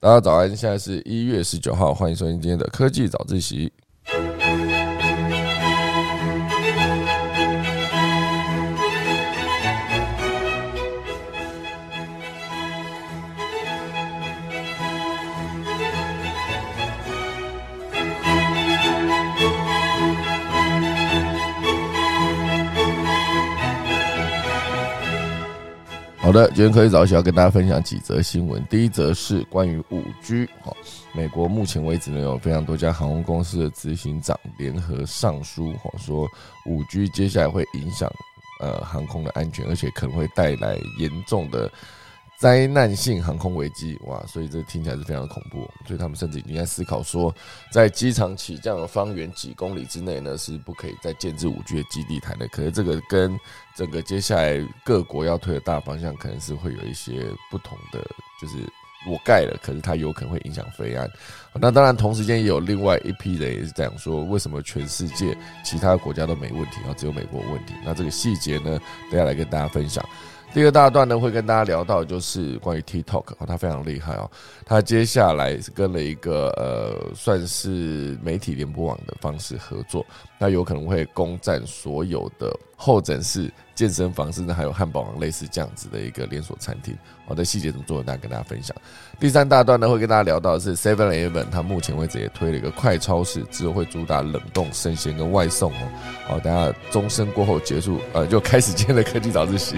[0.00, 3.72] 大家早安，现在是一月十九号，欢迎收听今天的科技早自习。
[26.28, 28.62] 好的，今天科技早起要跟大家分享几则新闻。
[28.66, 30.76] 第一则是关于五 G，哈，
[31.14, 36.28] 美国目前为止呢有非常多家航空公司的执行长联合上书，哈，说
[36.66, 38.12] 五 G 接下来会影响
[38.60, 41.72] 呃航空的安全，而且可能会带来严重的。
[42.38, 44.24] 灾难性航空危机，哇！
[44.24, 47.34] 所以这听起来是非常的恐怖，所以他们甚至已经在思考说，
[47.72, 52.46] 在机场起降的方圆几公里之内呢，是不可以再建置五 G 的基地台的。
[52.46, 53.36] 可是这个跟
[53.74, 57.98] 整个接下来各国要推的大方向，可能是会有一些不同的，
[58.40, 58.58] 就是
[59.10, 61.10] 我盖了，可是它有可能会影响飞安。
[61.54, 67.74] 那当然，同时间也有另外一批人也是这样说：为什么全世界其他国家都没问题，然后只有美国有问题？
[67.84, 68.78] 那这个细节呢，
[69.10, 70.08] 等下来跟大家分享。
[70.54, 74.28] 第二大段呢，会跟大家聊到就是关于 TikTok 哦，它非常厉害哦。
[74.64, 80.04] 它接下来跟了一个呃，算是媒体联播网的方式合作，
[80.38, 86.96] 那有可能会攻占所有的候诊室、健身房，甚至还有汉堡王类似这样子的一个连锁餐厅。
[87.26, 88.74] 好的细节怎么做，大家跟大家分享。
[89.20, 95.88] 第三大段呢，会跟大家聊到是 Seven Eleven，它目前为止也推了一个快超市，之后会主打冷冻生鲜跟外送哦。
[96.26, 99.76] 好，等下钟声过后结束，呃，就开始今天的科技早自习。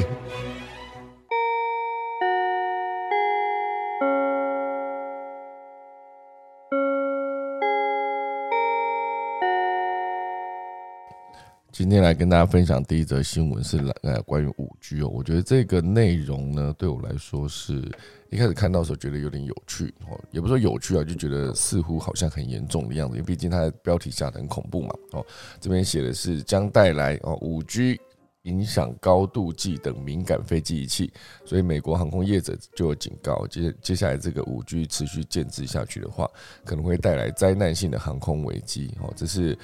[11.81, 17.91] 今天来跟大家分享第一则新闻是呃关于五 G 哦，我觉得这个内容呢对我来说是
[18.29, 25.27] 一开始看到的时候觉得有点有趣哦，也不说有趣啊，就觉得似乎好像很严重的样子，因为毕竟它的标题下的很恐怖嘛哦，
[25.59, 27.99] 这边写的是将带来哦五 G
[28.43, 31.11] 影响高度计等敏感飞机仪器，
[31.47, 36.29] 所以美国航空业者就有警告，接接下来这个五 G 持续建制下去的话，
[36.63, 39.57] 可能会带来灾难性的航空危机哦，这是。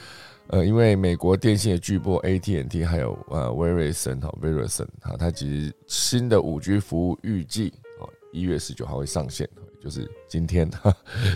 [0.48, 9.48] 呃，因为美国电信的巨擘 AT&T 还有呃 Verizon 哈 Verizon 哈，它其实新的五 G 服务预计哦一月十九号会上线，
[9.82, 10.70] 就是今天，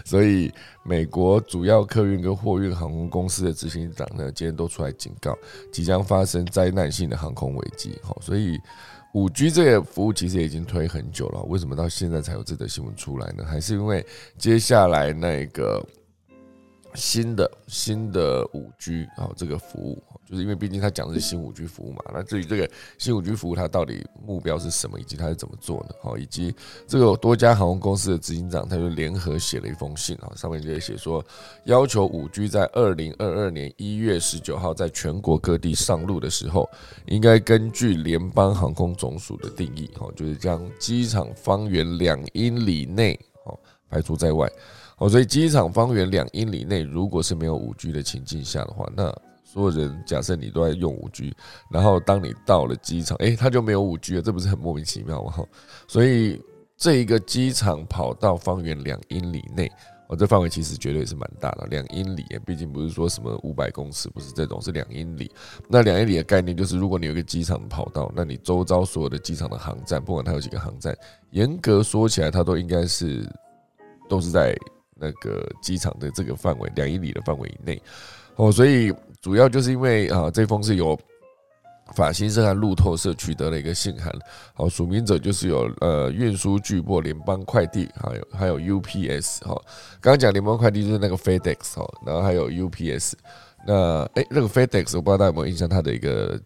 [0.04, 0.52] 所以
[0.84, 5.36] 美国主要客运跟货运航空公司的执行长呢，今天都出来警告，
[5.72, 7.98] 即将发生灾难性的航空危机。
[8.02, 8.60] 好，所以
[9.12, 13.44] 五 G 这个服务其实也已经推很久了，为什么到现在才有这则新闻出来呢？
[13.44, 14.06] 还是因为
[14.38, 15.84] 接下来那个。
[16.94, 22.02] 新的新的五 G 啊，这个服务，就是因为毕竟他讲的是新五 G 服务嘛。
[22.12, 22.68] 那至于这个
[22.98, 25.94] 新五 G 服务，它到底目标是什么，以及它是怎么做的？
[26.02, 26.54] 好，以及
[26.86, 31.24] 这个多家航空公司的执行长，他就联合写了一封信啊，上面就写说，
[31.64, 36.68] 要求五 G 在二零二二年一月十九号在全国各地上路的时候，
[37.06, 43.58] 应该根据联邦航空总署的定义，哈，就是将机场方圆两英里内，哦，
[43.88, 44.50] 排除在外。
[45.00, 49.10] 哦，所以机场方圆两英里内，如果是没有五 G 的情境下的话，那
[49.42, 51.34] 所有人假设你都在用五 G，
[51.70, 55.34] 然后当你到了机场，诶，它就没有五 G 了，这不是很莫名其妙吗？
[55.88, 56.38] 所以
[56.76, 59.72] 这一个机场跑道方圆两英里内，
[60.08, 65.32] 哦，这范围其实绝对是蛮大的，两英里，毕竟不是说什么五百公尺，不是这种，是两英里。
[65.66, 70.94] 那两英里的概念就是，如果你有一个机场跑道，那你周遭所有的机场的航站，不管它有几个航站，
[71.30, 73.26] 严格说起来，它都应该是
[74.06, 74.54] 都是在。
[75.00, 77.82] 那个机场的这个范围两英里的范围以内，
[78.36, 80.98] 哦，所以主要就是因为啊，这封是由
[81.94, 84.12] 法新社和路透社取得了一个信函，
[84.54, 89.54] 好，署名者就是有呃运输巨擘联邦快递，还有还有 UPS 哈，
[90.00, 93.14] 刚刚讲联邦快递就是那个 FedEx 哈，然后还有 UPS，
[93.66, 96.40] 那哎那个 FedEx 我不知道大家有没有印象，它的一个。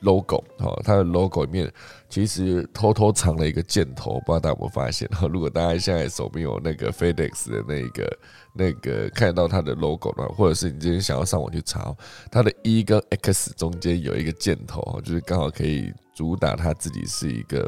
[0.00, 1.72] Logo 哈，它的 logo 里面
[2.08, 5.08] 其实偷偷藏了一个箭头，不知道大家有没有发现？
[5.08, 8.18] 哈，如果大家现在手边有那个 FedEx 的那个
[8.54, 11.94] 那个看到它的 logo 的话，或者是你今天想要上网去查，
[12.30, 17.58] 它的 E 跟 X 中间有一个箭头，就是刚好可以主打它自己是一个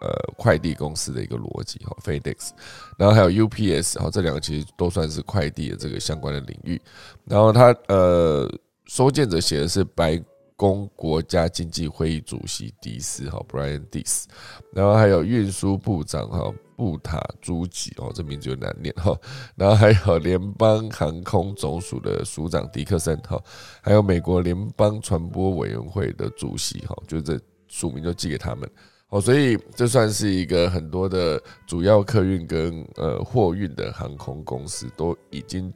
[0.00, 2.50] 呃快递公司的一个逻辑哈，FedEx，
[2.96, 6.80] 然后还有 UPS，哈，这两个其实都算是快递的这个相关的领域，
[7.24, 8.48] 然后它呃
[8.86, 10.22] 收件者写的是白。
[10.58, 14.24] 公国家经济会议主席迪斯哈 Brian Dis，
[14.72, 19.16] 然后还有运输部长哈布塔朱吉哦，这名字有难念哈，
[19.54, 23.40] 然后还有联邦航空总署的署长迪克森哈，
[23.80, 27.38] 还有美国联邦传播委员会的主席哈，就这
[27.68, 28.68] 署名就寄给他们。
[29.10, 35.72] 哦，所以这算是一个很多的主要客运跟呃货运的航空公司都已经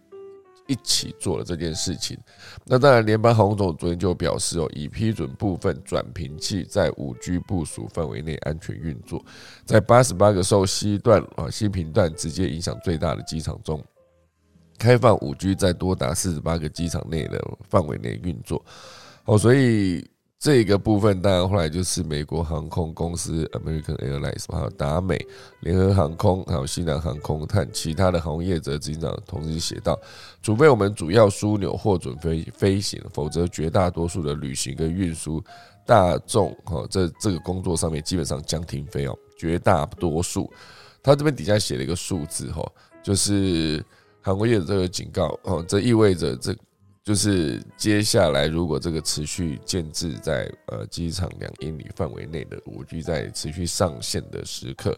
[0.72, 2.18] 一起做了这件事情。
[2.64, 9.22] 那当然，联邦航空总昨天就表示哦，已批准部分转频器在五 G 部署范围内安全运作，
[9.66, 13.84] 在八十八个受西段啊西频段直接影响最大的机场中，
[14.78, 17.38] 开放五 G 在多达四十八个机场内的
[17.68, 18.64] 范围内运作。
[19.26, 20.10] 哦，所以。
[20.42, 25.24] 这个部分当然后来就是美国航空公司 American Airlines，还有达美、
[25.60, 29.96] 联合航空，还有西南航空，和其他的行业者经常同时写到：，
[30.42, 35.40] 除非我们主要枢纽获准飞飞行，否则绝大多数的旅行跟运输
[35.86, 39.16] 大众，哈，这这个工作上面基本上将停飞哦。
[39.38, 40.52] 绝大多数，
[41.04, 42.68] 他这边底下写了一个数字，哈，
[43.00, 43.80] 就是
[44.20, 46.52] 航空业者这个警告，哦，这意味着这。
[47.04, 54.96] 就是接下来，如果这个持续建制在呃机场两英里范围内的五 G 在持续上线的时刻，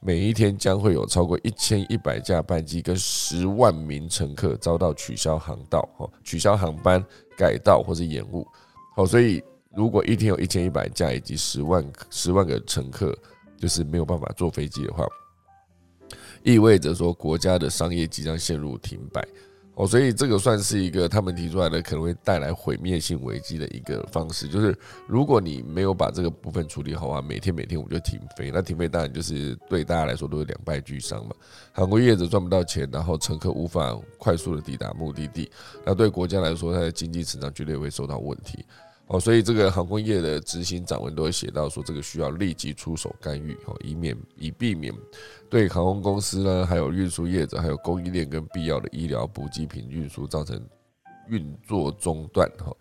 [0.00, 7.04] 每一天将会有超过一千一百架班机跟十万名乘客遭到取消航道、哦取消航班、
[7.36, 8.46] 改道或者延误。
[8.94, 9.42] 好，所以
[9.74, 13.12] 如果一天有一千一百架以及十万十万个乘客
[13.58, 15.04] 就是没有办法坐飞机的话，
[16.44, 19.26] 意味着说国家的商业即将陷入停摆。
[19.80, 31.34] 哦，所以这个算是一个他们提出来的可能会带来毁灭性危机的一个方式，就是如果你没有把这个部分处理好啊，每天每天我就停飞，那停飞当然就是对大家来说都是两败俱伤嘛。
[31.72, 35.50] 韩国业者赚不到钱，然后乘客无法快速的抵达目的地，
[35.82, 38.62] 那对国家来说，它的经济成长绝对会受到问题。
[39.12, 44.94] 哦，所以这个航空业的执行长文都会写到说，这个需要立即出手干预，哦，以免以避免
[45.48, 50.64] 对航空公司呢，还有运输业者，还有供应链跟必要的医疗补给品运输造成
[51.28, 52.48] 运作中断。
[52.58, 52.72] 哈，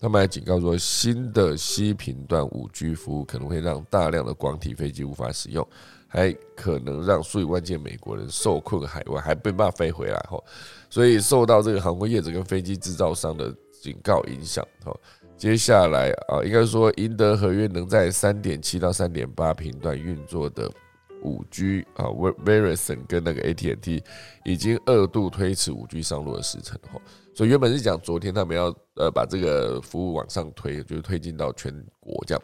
[0.00, 5.64] 他们还警告说，新的西频段五 G 服务可能会让大量的广体飞机无法使用，
[6.08, 10.18] 还可能让数以万计美国人受困海外，还没办法飞回来。
[10.28, 10.42] 哈，
[10.90, 14.92] 所以受到这个航空业者跟飞机制造商的警告影响，哈。
[15.38, 20.68] 接下来啊，应该说赢得合约能在三点七到三点八频段运作的
[21.22, 22.06] 五 G 啊
[22.44, 24.02] ，Verizon 跟那个 AT&T
[24.44, 27.00] 已经二度推迟五 G 上路的时程哈。
[27.32, 28.64] 所以原本是讲昨天他们要
[28.96, 32.42] 呃把这个服务往上推，就是推进到全国这样。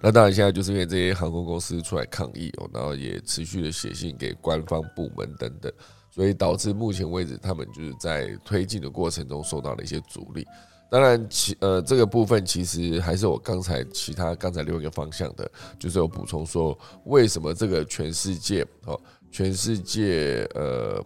[0.00, 5.70] 那当然现在就是因为这些航空公司出来抗议哦，然后也持续的写信给官方部门等等，
[6.10, 10.46] 所以导致目前为止他们就是在推进的过程中受到了一些阻力。
[10.90, 18.98] 当然，其呃这个部分其实还是我刚才其他刚才另一个方向的，就是有补充说，为什么这个全世界哦，
[19.30, 21.04] 全世界呃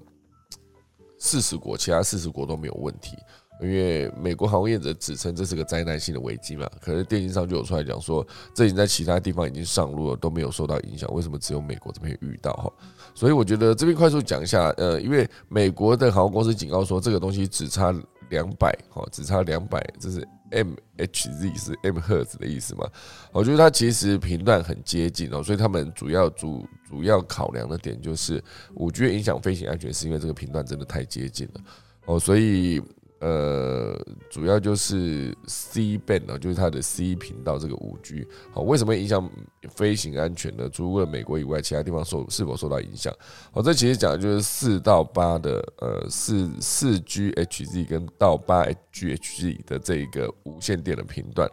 [1.18, 3.16] 四十国，其他四十国都没有问题，
[3.60, 8.24] 因为美国航空业者指称这是个灾难性的危机嘛，可是电信上就有出来讲说，
[8.54, 12.72] 这已经在其他地方已经上路了，都没有受到影响，为什么只有美国这边遇到哈？
[13.16, 17.92] 所以我觉得这边快速讲一下，呃，因为美国的航空公司警告说，这个东西只差。
[18.32, 22.90] 两百，哦，只差两百，这是 M H Z 是 M 赫兹的意思嘛？
[23.30, 28.42] 我觉得它其实频段很接近哦，所以他们主要主主要考量的点就是
[28.74, 31.60] 我觉得影响飞行安全，是因为这个频段真的太接近了
[32.06, 32.82] 哦，所以。
[33.22, 33.96] 呃，
[34.28, 39.30] 主要就是 C band 呢，就是它的 C 频道这个五 G，好，为什么影响
[39.76, 40.68] 飞行安全呢？
[40.68, 43.14] 除了美国以外，其他地方受是否受到影响？
[43.52, 51.48] 好，这其实讲的就是四到八的呃四四 GHz 跟到八 GHz 的这个无线电的频段，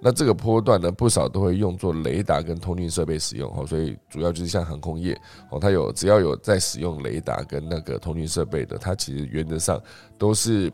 [0.00, 5.14] 那这个波段呢，不少都会用作雷达跟通讯设备使用，好，所以主要就是像航空业，
[5.50, 9.78] 哦，它有只要有在使用雷达跟那个通讯设备的，它其实原则上
[10.16, 10.72] 都是。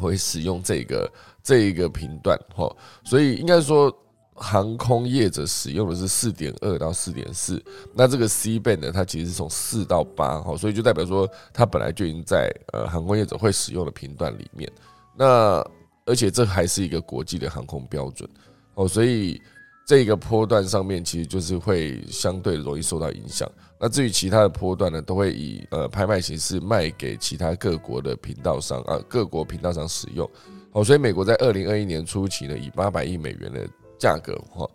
[0.00, 1.10] 会使用这个
[1.42, 2.74] 这一个频段哈，
[3.04, 3.92] 所以应该说
[4.34, 7.62] 航空业者使用的是四点二到四点四，
[7.92, 14.70] 那这个 C band 呢，它其实是从四到八哈，所以就代表说它本来就已经在呃航空业者会使用的频段里面，
[15.16, 15.64] 那
[16.06, 18.28] 而且这还是一个国际的航空标准
[18.74, 19.42] 哦，所以
[19.86, 23.50] 这个波段上面其实就是会相对容易受到影响。
[23.80, 30.28] 那至于其他的波段呢，都会以呃拍卖形式卖给其他各国的频道商啊，各国频道商使用。
[30.72, 34.68] 好，所以美国在二零二一年初期呢，以八百亿美元的价格哈，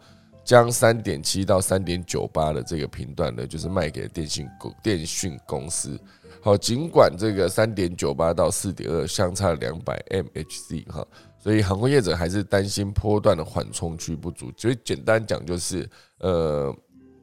[0.45, 5.99] 将三点七到三点九八的这个频段呢，就是卖给电信公电讯公司。
[6.41, 11.05] 好，尽管这个三点九八到四点二相差两百 MHz 哈，
[11.37, 14.49] 所以航空业者还是担心波段的缓冲区不足。
[14.55, 16.73] 所以简单讲就是呃。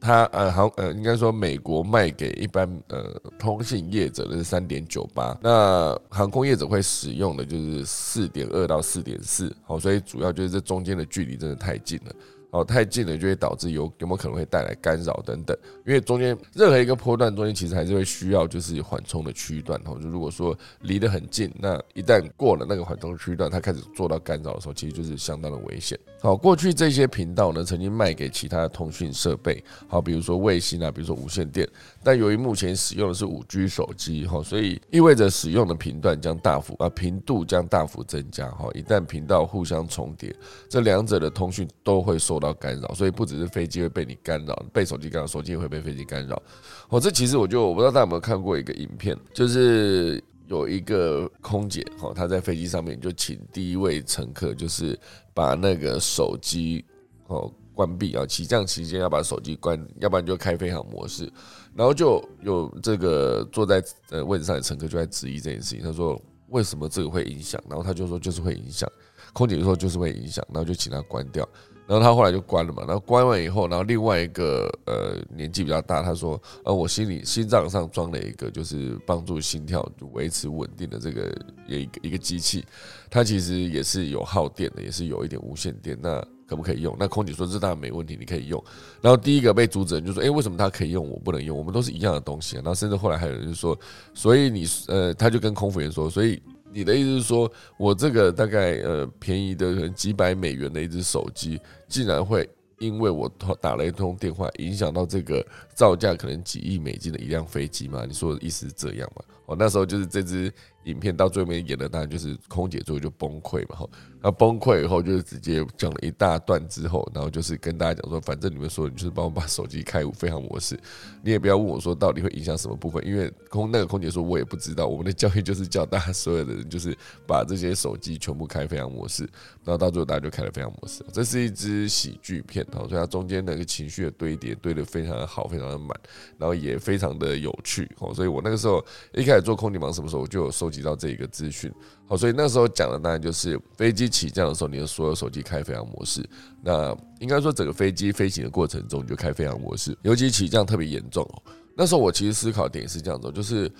[0.01, 12.15] 它呃航呃应该说美国卖给一般呃通信业者的是三点九八，那航空业者会使用的就是四点二到四点四，好，所以主要就是这中间的距离真的太近了，
[12.51, 15.57] 哦，太近了就会导致有有没有可能会带来干扰等等。
[15.85, 19.97] 因为中间任何一个坡段中间其实还是会需要就是缓冲的区段哦。
[20.01, 25.97] 就如果说离得很近，那一旦过了那个缓冲区段，它开始做到干扰的时候，其实就是相当的危险。
[26.19, 31.67] 好，过去这些频道呢，曾经卖给其他的通讯设备，好，比如说卫星啊，比如说无线电。
[32.03, 38.69] 但由于目前使用的是五 G 手机哈，所以意味着使用的频段将大幅啊频度将大幅增加哈。
[38.73, 40.35] 一旦频道互相重叠，
[40.67, 46.41] 这两者的通讯都会受到干扰，所以不只是飞机会被你干扰，被手机干扰，手机也会被飞机干扰。
[46.89, 54.99] 哦，这其实我就我不知道大家有没有看过一个影片，就是有一个空姐哈，她在飞机上面就请第一位乘客，就是
[55.33, 56.83] 把那个手机
[57.27, 61.31] 哦关闭啊，起降期间要把手机关，要不然就开飞行模式。
[61.75, 67.61] 然后就有这个坐在呃位置上的乘客就在质疑这件事情，他说为什么这个会影响？
[67.69, 68.89] 然后他就说就是会影响，
[69.33, 71.47] 空姐就说就是会影响，然后就请他关掉。
[71.87, 81.37] 然后他后来就关了嘛，然后关完以后，然后另外一个呃年纪比较大，他说呃我心里心脏上装了一个就是帮助心跳维持稳定的这个
[81.67, 82.63] 一个一个机器，
[83.09, 85.97] 它其实也是有耗电的，也是有一点无线电。
[86.01, 86.93] 那可不可以用？
[86.99, 88.61] 那空姐说这当然没问题，你可以用。
[88.99, 91.57] 然后第一个被阻止人就说：“哎，为什么他可以用，我不能用？
[91.57, 93.79] 我们都是一样的东西啊。”然后甚至后来还有人就说
[94.13, 96.41] ：“所以你呃，他就跟空服员说，所以
[96.73, 103.31] 你的意思是说我这个大概呃便宜的可能几百美元的一只手机，竟然会因为我
[103.61, 105.41] 打了一通电话，影响到这个
[105.73, 108.03] 造价可能几亿美金的一辆飞机吗？
[108.05, 109.23] 你说的意思是这样吗？
[109.45, 110.53] 哦，那时候就是这支
[110.85, 113.87] 影片到最后面演的，当然就是空姐最后就崩溃嘛。
[114.23, 120.79] 那崩溃以后，就是直接讲了一大段之后，然后就是跟大家讲说，反正你们说，你就是帮我把手机开飞行模式，
[121.23, 124.85] 你也不要问我说到底会影响什么部分，因为空那个空姐说我也不知道。
[124.85, 129.23] 我们的教育就是叫大家所有的人就是把这些手机全部开飞行模式，
[129.63, 131.03] 然后到最后大家就开了飞行模式。
[131.11, 135.89] 这是一支喜剧片，所以它中间那个情绪的堆叠堆得非常的好，非常的满，
[136.37, 137.89] 然后也非常的有趣。
[137.97, 141.71] 哦，所以我那个时候一开始做空姐忙什么时候，我就有收集到这一个资讯。
[142.11, 146.21] 哦，所以那时候讲的当然就是飞机起降的时候，你的所有手机开飞行模式。
[146.61, 149.97] 那应该说整个飞机飞行的过程中，你就开飞行模式。
[150.01, 151.41] 尤其起降特别严重哦。
[151.73, 153.71] 那时候我其实思考点是这样子，就是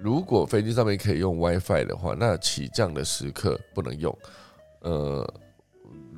[0.00, 4.18] 如果飞机上面可以用 WiFi 的话，那起降的时刻不能用。
[4.80, 5.34] 呃，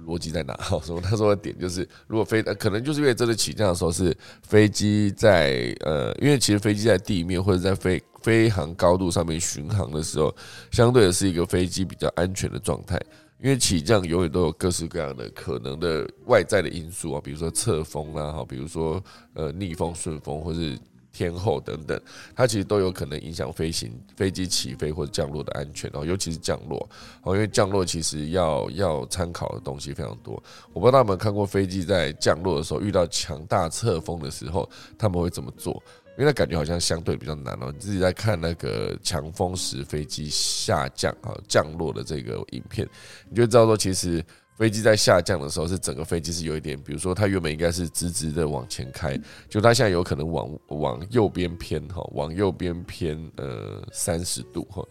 [0.07, 0.57] 逻辑在哪？
[0.63, 8.03] 好，所以他说的点就是，如果飞，可能就是因为真的起降的时候是飞机在呃，因为其实飞机在地面或者在飞。
[8.23, 10.35] 飞行高度上面巡航的时候，
[10.73, 13.01] 相对的是一个飞机比较安全的状态，
[13.41, 19.01] 因为起降永远都有各式各样的可能的外在的因素啊，比如说侧风啦，哈，比如说
[19.35, 20.77] 呃逆风顺风或是
[21.17, 21.99] 天候等等，
[22.35, 26.87] 它其实都有可能影响飞行飞机起飞或者降落的安全哦，尤其是降落
[27.23, 30.43] 哦，因为降落其实要要参考的东西非常多。
[30.75, 34.69] 我不知道你们看过飞机在降落的时候遇到强大侧风的时候，
[34.99, 35.83] 他们会怎么做？
[36.19, 37.71] 因为那感觉好像相对比较难哦。
[37.73, 42.89] 你自己在看那个强风时飞机下降啊降落的这个影片，
[43.29, 44.25] 你就知道说，其实
[44.57, 54.83] 飞机在下降的时候，是整个飞机是有一点，比如说它原本应该是直直的往前开，就它现在有可能往往右边偏哈，往右边偏呃三十度哈。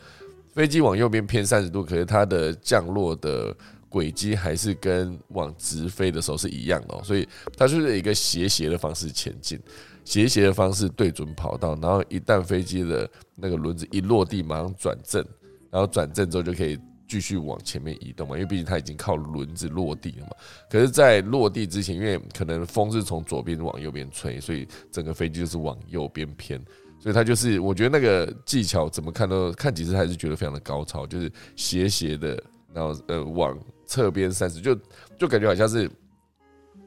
[0.53, 3.53] 飞机往右边偏三十度，可是它的降落的
[3.89, 9.59] 轨迹还是跟往直飞的时候是一样的，所以它就是一个斜斜的方式前进。
[10.05, 15.25] 斜斜的方式对准跑道，然后一旦飞机的那个轮子一落地，马上转正，
[15.71, 20.31] 然后转正之后就可以继续往前面移动嘛，因为毕竟它已经靠轮子落地了嘛。
[20.69, 26.59] 可是，在落地之前，因为可能风是从左边往右边吹，所以整个飞机就是往右边偏，
[26.99, 32.43] 所以它就是我觉得那个技巧怎么看都看几次还是觉得非常的高超，就是斜斜的，
[32.73, 34.75] 然后呃往侧边三十，就
[35.17, 35.89] 就感觉好像是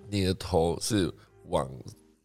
[0.08, 1.12] 你的头是
[1.46, 1.68] 往。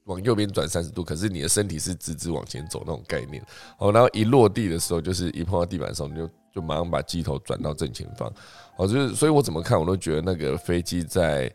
[0.06, 3.42] 往右边转三十度，可是你的身体是直直往前走那种概念。
[3.78, 8.32] 好，然后一落地的时候，就是一碰到地板的时候，你就就马上把机头转到正前方。
[8.76, 11.52] 好，就是所以我怎么看，我都觉得那个飞机在。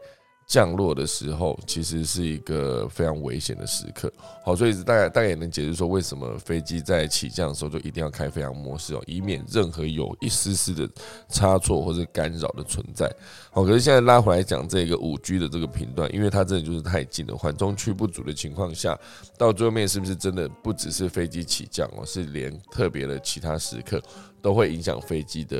[0.50, 4.10] 降落的时候，其实是一个非常危险的时刻。
[4.42, 10.88] 好，所以大概大概也能解释说，为什么飞机在起降的时候就一定要开飞行模式哦，以免任何有一丝丝的
[11.28, 13.14] 差错或者干扰的存在。
[13.50, 18.98] 好，可是现在拉回来讲这个五 G 的这个频段，因为它真的就是太近了，缓冲区不足的情况下，
[19.36, 24.02] 到最后面是不是真的不只是飞机起降哦，是连特别的其他时刻
[24.42, 25.56] 都会影响飞机的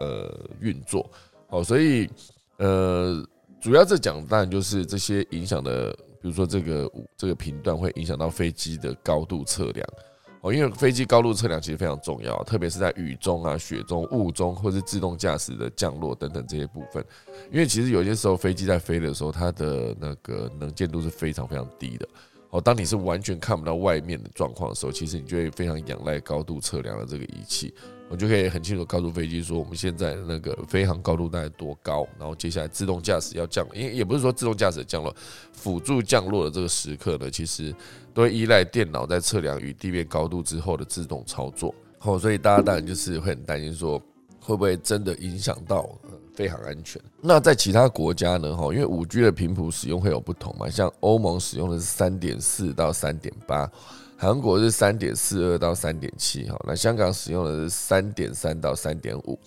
[0.00, 1.10] 呃运作。
[1.48, 2.08] 好，所以
[2.58, 3.26] 呃。
[3.60, 5.90] 主要这讲当然就是这些影响的，
[6.22, 9.84] 比如说这个这个频段会影响到飞机的高度测量，
[10.42, 17.04] 哦，因为飞机高度测量其实非常重要，特别是在雨中啊、雪中、雾中，或是自动驾驶的降落等等这些部分。
[17.50, 22.08] 因为其实有些时候飞机在飞的时候，它的那个能见度是非常非常低的。
[22.50, 27.74] 哦，当你是完全看不到外面的状况的时候，其实你就会非常仰赖高度测量的这个仪器。
[28.10, 35.14] 我就可以很清楚告诉飞机说，我们现在那个飞行高度大概多高，然后接下来自动驾驶要降，因为也不是说自动驾驶降落，
[35.52, 37.74] 辅助降落的这个时刻呢，其实
[38.14, 41.74] 都会依赖电脑在测量与地面高度之后的自动操作。
[42.00, 43.98] 哦，所以大家当然就是会很担心说，
[44.40, 45.86] 会不会真的影响到
[46.32, 47.02] 飞行安全？
[47.20, 48.56] 那在其他国家呢？
[48.56, 53.70] 哈，因为五 G 的频谱使用会有不同嘛，像欧盟使用的是三点四到三点八。
[54.20, 59.38] 韩国是三点四二到三点七，哈，那香港使用的是三点三到三点五，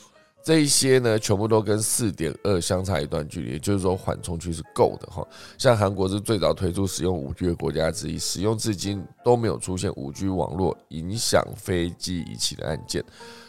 [0.42, 5.28] 这一些呢，全部都跟四点二相差一段距离，也就是说缓冲区是够的，哈。
[5.58, 13.04] 像韩国是最早推出使用五 G 的国家之一，使用至今都没有出现五 G 网络影响飞机仪器的案件，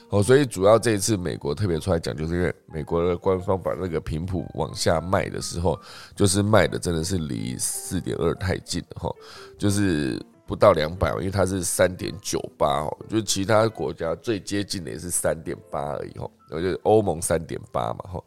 [0.08, 5.80] 哦，所以主要这一次美国特别出来讲，就是因为美国的官方把那个频谱往下卖的时候，
[6.16, 9.14] 就是卖的真的是离四点二太近了，哈，
[9.56, 10.20] 就是。
[10.52, 18.22] 不到两百，因为它是三点九八哦，就其他国家最接近的也是三点八而已哦，然后就欧盟三点八嘛哈，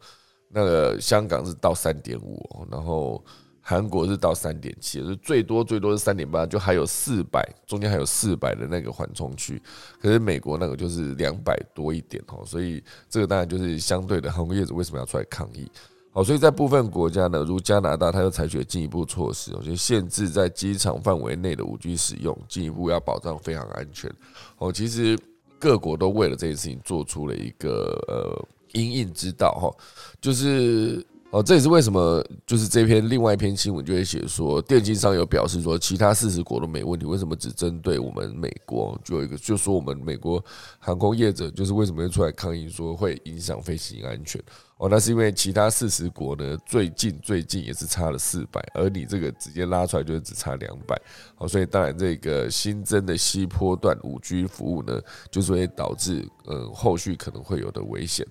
[0.48, 3.24] 那个香港是到三点五，然后
[3.60, 9.62] 韩国是到三点七，就最多最多是三点八，就还有四百，中间还有四百的那个缓冲区，
[10.02, 15.70] 可是美国那个就是两百多一点哦，所以这个当然就是相对的航空业者为什么要出来抗议？
[16.16, 24.10] 好，所以在部分国家呢，如加拿大，它又采取了进一步措施，就限制在机场范围内的五 G 使用，进一步要保障飞行安全。
[24.56, 25.14] 哦，其实
[25.58, 29.70] 各国都为了这件事情做出了一个呃因应之道哈，
[30.18, 38.98] 就是哦，这也是为什么就是这篇另外一篇新闻就会写说，电信商有表示说，其他四十国都没问题，为什么只针对我们美国？
[39.04, 40.42] 就有一个就说我们美国
[40.78, 44.40] 航空业者就是为什么会出来抗议，说会影响飞行安全。
[44.78, 50.98] 哦，那是因为其他四十国呢，最近最近也是差了四百，而你这个直接拉出来就是只差两百，
[51.34, 54.98] 好，所以当然这个新增的西坡段五 G 服务呢，
[55.30, 58.26] 就是会导致嗯后续可能会有的危险。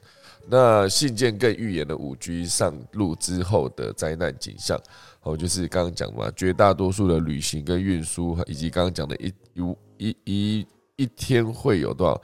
[0.47, 4.79] 那信件更预言了五 G 上路之后的灾难景象，
[5.21, 10.67] 哦，就是刚刚讲嘛，绝大多数的旅行跟运输，以及刚刚讲的一一一一
[10.97, 12.21] 一天会有多少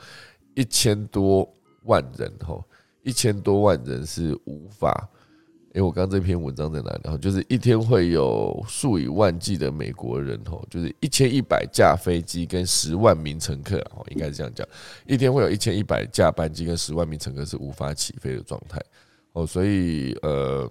[0.56, 1.48] 一千多
[1.84, 2.64] 万人，吼。
[3.04, 5.10] 一千多万人是无法，
[5.74, 7.02] 哎，我刚这篇文章在哪里？
[7.04, 14.68] 然后就是一天会有数以万计的美国人吼，就是一千一百架飞机跟十万名乘客哦，应该是这样讲，
[15.06, 18.82] 一天会有一千一百架班机跟十万名乘客是无法起飞的状态
[19.34, 20.70] 哦，所以呃，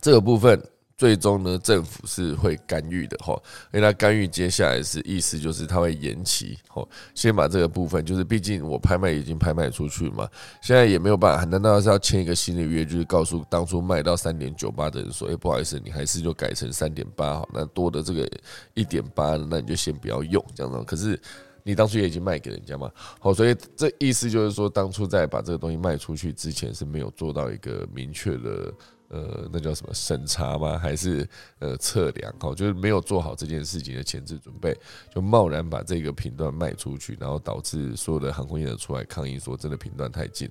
[0.00, 0.60] 这个部分。
[0.96, 3.34] 最终呢，政府是会干预的哈，
[3.72, 10.28] 因为他干预接下来是意思就是他会延期哈，先把这个部分，就是毕竟我拍卖已经拍卖出去嘛，
[10.62, 18.30] 现在也没有办法，难道是要签一个新的约，就是告诉当初卖到三点九八的人说，哎，不好意思，你还是就改成三点八好，那多的这个
[18.74, 20.80] 一点八，那你就先不要用这样子。
[20.84, 21.20] 可是
[21.64, 28.72] 你当初也已经卖给人家嘛，好，所以这意思就是说，当初在把这个东西卖出去之前是没有做到一个明确的。
[29.14, 30.76] 呃，那叫什么审查吗？
[30.76, 31.24] 还是
[31.60, 32.34] 呃测量？
[32.40, 34.76] 哦，就是没有做好这件事情的前置准备，
[35.14, 40.50] 就贸然把这个频段卖出去，然后导致所有的航空业者出来抗议，说真的频段太近。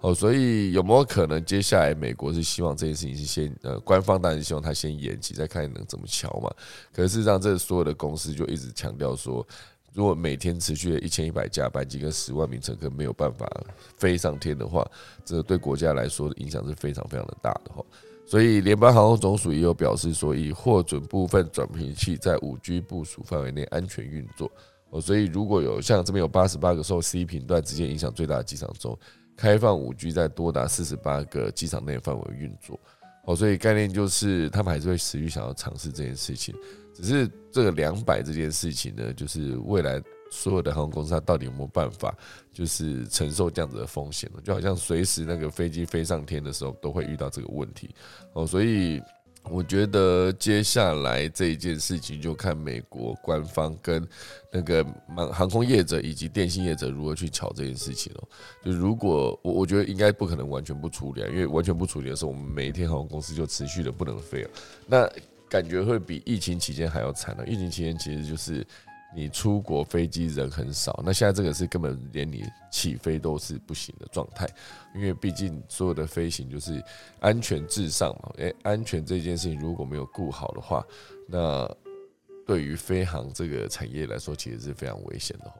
[0.00, 6.52] 哦，所以有没有可能接下来美国是希望这件事情是先呃官方当然希望他先延期，再看能怎么瞧嘛？
[6.92, 9.46] 可是事实上，这所有的公司就一直强调说。
[9.92, 13.46] 如果每天持续一千一百架班机跟十万名乘客没有办法
[13.98, 14.86] 飞上天的话，
[15.24, 17.84] 这对国家来说的影响是非常非常的大的哈。
[18.24, 24.50] 所以联邦航空总署也有表示说，已获准部分转频器在五 G 部署范围内安全运作。
[24.90, 28.98] 哦，所以如果有像这边有八十八个受 C 频段直接影响最大的机场中，
[29.36, 32.78] 开放五 G 在多达四十八个机场内范围运作。
[33.24, 36.54] 哦，所以概念就是他们还是会持续想要尝试这件事情。
[36.94, 42.14] 只是这个两百这件事情呢，就是未来所有的航空公司它到底有没有办法，
[42.52, 44.40] 就是承受这样子的风险呢？
[44.42, 47.94] 就好像随时那个飞机飞上天的时候，都会遇到这个问题
[48.32, 48.46] 哦。
[48.46, 49.02] 所以
[49.50, 54.06] 我觉得接下来这一件事情，就看美国官方跟
[54.52, 54.84] 那个
[55.16, 58.28] 航航空业者以及电信业者如何去瞧这件事情哦。
[58.64, 64.50] 就如果我我觉得应该不可能完全不处理啊，因为完全不处理的时候，我们每一天航空公司就持续的不能飞了。
[64.86, 65.10] 那
[65.52, 67.46] 感觉会比疫情期间还要惨了。
[67.46, 68.66] 疫情期间其实就是
[69.14, 74.48] 你出国飞机人很少，那现在这个是根本连你起飞都是不行的状态，
[74.94, 76.82] 因为毕竟所有的飞行就是
[77.20, 78.32] 安全至上嘛。
[78.38, 80.82] 诶，安全这件事情如果没有顾好的话，
[81.28, 81.70] 那
[82.46, 85.52] 对于飞航这个产业来说，其实是非常危险的。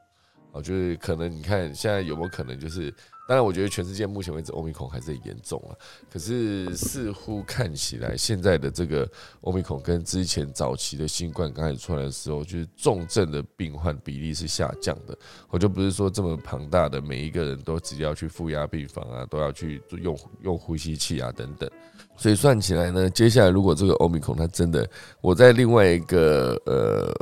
[0.53, 2.91] 哦，就是可能你看现在有没有可能就是。
[3.25, 5.71] 当然，我觉得全世界目前为止，欧米孔还是很严重啊。
[6.11, 9.09] 可是似乎看起来，现在的这个
[9.41, 15.17] 欧米孔跟之前早期的新冠刚开始出来的时候，就是重症的病患比例是下降的。
[15.49, 21.69] 我就不是说这么庞大的每一个人都直接要去负压病房啊，都要去用用呼吸器啊等等。
[22.17, 24.85] 所以算起来呢，接下来如果这个欧米孔它真的，
[25.21, 27.13] 我在另外一个呃。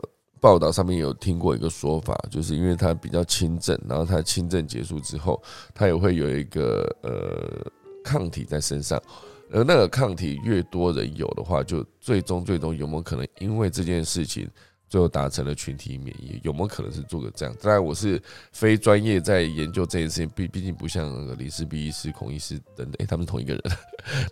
[0.42, 5.42] 报道上面有听过一个说法，就是因为它比较轻症，然后它轻症结束之后，
[5.74, 7.72] 它也会有一个呃
[8.04, 9.00] 抗体在身上，
[9.52, 14.50] 而那个抗体越多人有的话，就最终最终有没有可能因为这件事情？
[14.92, 17.56] 最后达成了群体免疫，有没有可能是做个这样？
[17.62, 23.64] 当然，我是非专业在研究这件事情，毕毕竟不像那个李世斌医师、孔医师等等，他们同一个人，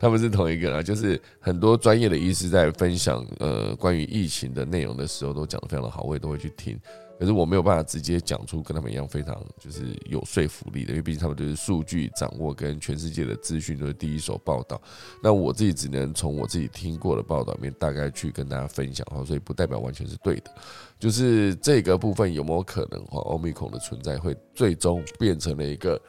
[0.02, 6.78] 他们是同一个人， 就是很多专业的医师在分享呃关于疫情的内容的时候，都讲得非常的好，我也都会去听。
[7.20, 14.82] 可是我没有办法直接讲出跟他们一样非常就是有说服力的，因为毕竟他们就是数据掌握跟全世界的资讯都是第一手报道。
[15.22, 20.52] 那我自己只能从我自己听过的报道里面大概去跟大家分享哈，所以不代表完全是对的。
[20.98, 26.02] 就是这个部分有没有可能哈，欧米孔的存在会最终变成了一个。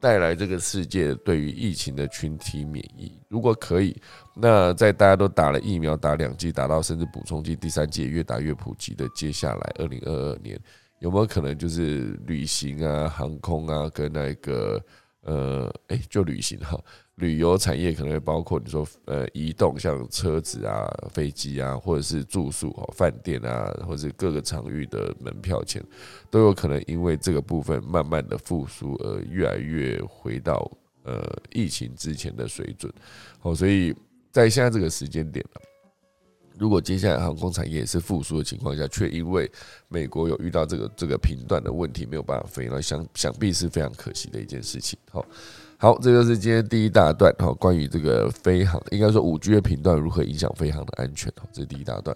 [0.00, 3.94] 带来这个世界对于疫情的群体免疫，如果可以，
[4.34, 10.58] 那在大家都打了疫苗，打两剂，打到甚至补充剂第三剂越打越普及的接下来二零二二年，
[11.00, 14.82] 有没有可能就是旅行啊、航空啊跟那个
[15.20, 16.82] 呃，哎，就旅行哈。
[17.20, 25.82] 旅游产业可能会包括你说呃移动像车子啊飞机啊或者是住宿哦饭店啊或者各个场域的门票钱
[26.30, 30.70] 都有可能因为这个部分慢慢的复苏而越来越回到
[31.04, 32.92] 呃疫情之前的水准
[33.42, 33.94] 哦所以
[34.32, 35.44] 在现在这个时间点
[36.58, 39.50] 如果接下来航空产业是复苏的情况下却因为
[39.88, 45.24] 美国有遇到这个这个频段的问题没有办法飞那想想必是非常可惜的一件事情好。
[45.82, 52.14] 好，这就是今天第一大段哈，关于这个飞航，应该说五 G 的频段如何影响飞航的安全哈，这是第一大段。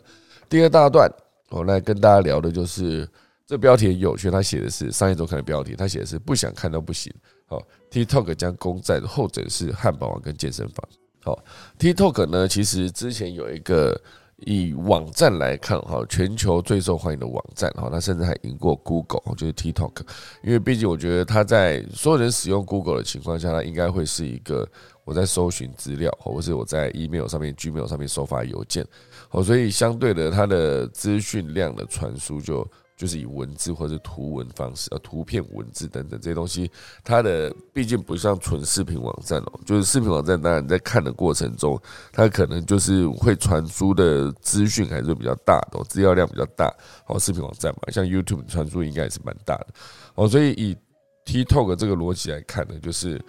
[0.50, 1.11] 第二大段，
[1.48, 3.09] 我来跟大家聊的就是
[3.46, 7.11] 这标题很有趣，他写的是商业周刊的标题，他写的是不想看到不行。
[7.46, 7.59] 好
[7.90, 10.87] ，TikTok 将攻占后者是汉堡王跟健身房。
[11.22, 11.42] 好
[11.79, 13.98] ，TikTok 呢，其实之前有一个。
[14.37, 20.03] 以网站来看，哈，全球最受欢迎的网站，哈，它甚至还赢过 Google，就是 TikTok，
[20.42, 24.68] 因为毕竟我觉得它在所有人使用 Google 的情况下，它应该会是一个
[25.05, 28.87] 我在搜寻资料，或者是我在 email 上面、Gmail 上面收发邮件，
[29.31, 32.66] 哦，所以相对的，它的资讯量的传输就。
[32.96, 36.70] 就是以文字或者图文方式，呃，图片、文字等等这些东西，
[37.02, 39.61] 它的毕竟不像纯视频网站哦。
[39.66, 41.80] 就是视频网站，当然在看的过程中，
[42.12, 46.72] 它可能就是会传输的资讯还是比较大的，资料量比较大。
[47.07, 49.66] 哦，视频网站嘛，像 YouTube 传输应该也是蛮大的。
[50.14, 50.76] 哦，所以以
[51.24, 53.20] TikTok 这个逻辑来看呢，就是。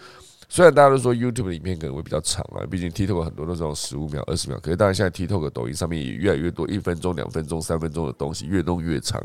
[0.47, 9.21] 虽然大家都说 YouTube 的影片可能会比较长啊，毕竟 TikTok 很多都是用十五秒、二十秒，可是当然现在 TikTok、抖音上面也越来越多一分钟、两分钟、三分钟的东西，越弄越长。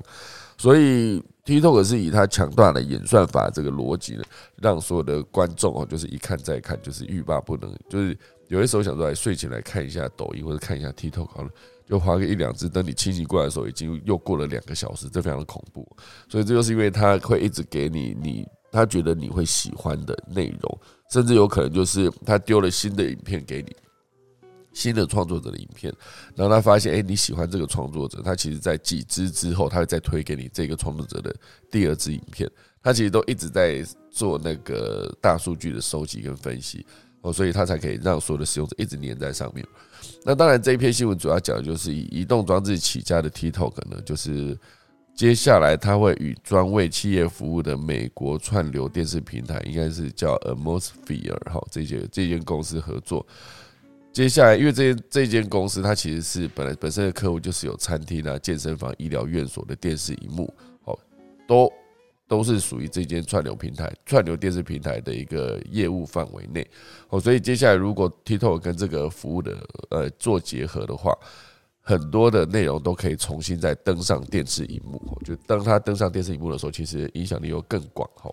[0.56, 4.22] 所以 TikTok 是以它强大的演算法这个逻辑呢，
[4.56, 7.74] 让所有的观众哦，就是一看再看，就是欲罢不能。
[7.88, 8.16] 就是
[8.48, 11.50] 有些时候想说来睡前来看一下抖音或者看一下 TikTok 好了，
[11.87, 15.87] 就划个一两次，等你清醒过来的时候，已经又过了两个小时，这非常的恐怖。
[16.28, 20.78] 所以这就是因为它会一直给你你他觉得你会喜欢的内容。
[21.11, 23.75] 甚至有可能就是他丢了新的影片给你，
[24.73, 25.92] 新的创作者的影片，
[26.37, 31.35] 然后他发现，哎，你喜欢这个创作者，他其实在几支之后，他会再推给你这个创作者的
[31.70, 32.49] 第二支影片，
[32.83, 36.87] 他其实都一直在做那个大数据的收集跟分析，
[37.23, 39.66] 哦，所以他才可以让所有的使用者一直黏在上面。
[40.25, 44.57] 那当然，这一篇新闻主要讲的就是以移动装置起家的 TikTok 呢，就是。
[45.20, 53.26] 接下来，他会与专为企业服务的美国串流电视平台，应该是叫 Atmosphere 哈，这些这间公司合作。
[54.14, 60.50] 接下来，因为这这间公司，它其实是本来本身的客户就是有餐厅啊、健身房、医疗院所的电视荧幕，
[60.85, 60.98] 哦，
[61.46, 61.70] 都
[62.26, 66.66] 都是属于这间串流平台、串流电视平台的一个业务范围内。
[67.11, 69.54] 哦，所以接下来如果 TikTok 跟这个服务的
[69.90, 71.12] 呃做结合的话，
[71.81, 78.31] 很多的内容都可以重新再登上电视荧幕，就当他登上电视荧幕的时候，其实影响力又更广哈。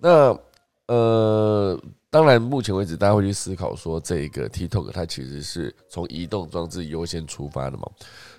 [0.00, 0.38] 那
[0.86, 1.80] 呃。
[2.08, 7.86] 当然，目前为止，大家会去思考说，这个 TikTok 它其实是从移动装置优先出发的嘛，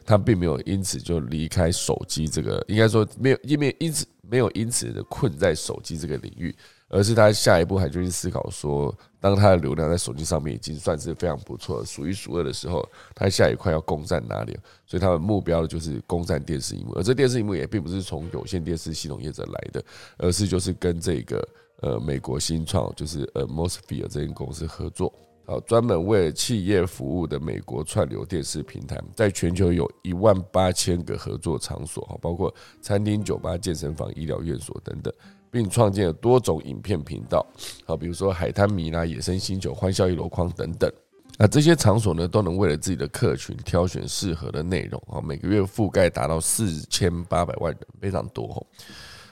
[0.04, 6.56] 它并没有因此就离开手机这个，应该说没有，因为因此没有因此的困在手机这个领域，
[6.88, 8.92] 而是它下一步还就去思考说，
[9.28, 14.58] 当它的流量在手机上面已经算是非常不错、数一数二的时候，它下一块要攻占哪里？
[14.86, 19.84] 所以它的目标就是攻占电视荧幕，而这电视荧幕也并不是从有线电视系统业者来的，
[20.18, 21.48] 而是就是跟这个。
[21.80, 25.14] 呃，美国新创就是呃 m o s p h e r e 这间公司合作，
[25.46, 35.14] 好，专门为企业服务的美国串流电视平台，在全球有一万八千个合作场所，哈，包括餐厅、酒吧、健身房、医疗院所等等，
[35.58, 37.44] 并创建了多种影片频道，
[37.84, 40.88] 好，比如说海滩迷啦、野生星球、欢笑一箩筐等等。
[41.36, 48.68] 那这些场所呢，都能为了自己的客群挑选适合的内容，啊，每个月覆盖达到四千八百万人，非常多，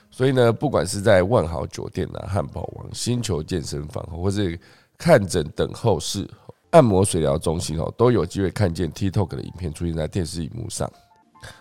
[0.10, 4.60] 所以呢，不管是在万豪酒店啊、汉堡王、星球健身房，或是
[4.98, 6.28] 看诊等候室、
[6.72, 10.92] 按摩水疗中心哦，都有机会看见 TikTok 的影片出现在电视荧幕上。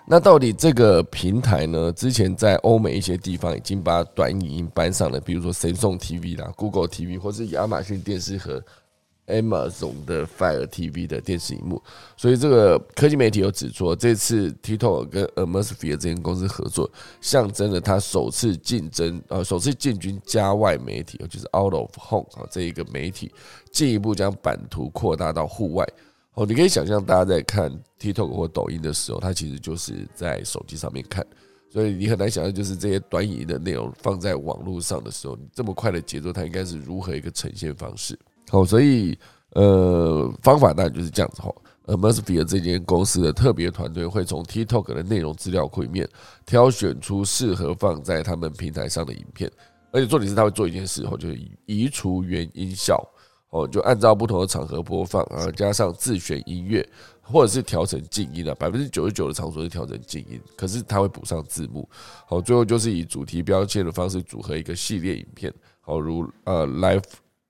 [0.06, 1.92] 那到底这个平台呢？
[1.92, 8.62] 之前在欧美一些地方已经把短影音搬上了，比如说神送 TV 啦、Google TV 或是亚马逊电视和。
[9.26, 11.82] Amazon 的 Fire TV 的电视荧幕，
[12.14, 16.90] 所以这个科技媒体有指出，这次 TikTok 跟 a m o s p h e r e 这间公司合作，
[17.22, 23.32] 象征了它首次竞争，呃，首次进军家外媒体，就是 Out of Home 啊这一个媒体，
[23.72, 25.88] 进一步将版图扩大到户外。
[26.34, 31.24] 哦，你可以想象，大家在看 TikTok 或抖音的时候，它其实就是在手机上面看，
[31.70, 38.18] 所以你很难想象，就是这些短影音的内容放在网络上的时候，你这么快的节奏，它应该是如何一个呈现方式。
[38.50, 39.16] 好，所以
[39.50, 41.54] 呃，方法当然就是这样子哈。
[41.86, 46.08] 呃 m e r s p h e r e 这间公司的特别团队会从 TikTok 的内容资料库里面
[46.46, 49.52] 挑选出适合放在他们平台上的影片，
[49.92, 53.06] 而且重点是他会做一件事，哦，就是移除原音效，
[53.54, 56.84] 哦，就按照不同的场合播放，然后加上自选音乐，
[57.22, 61.88] 或者是调成静音的，百分之九十九的场所是调成静音，可是它会补上字幕。
[62.26, 67.04] 好，最后就是以主题标签的方式组合一个系列影片，好，如呃，Life。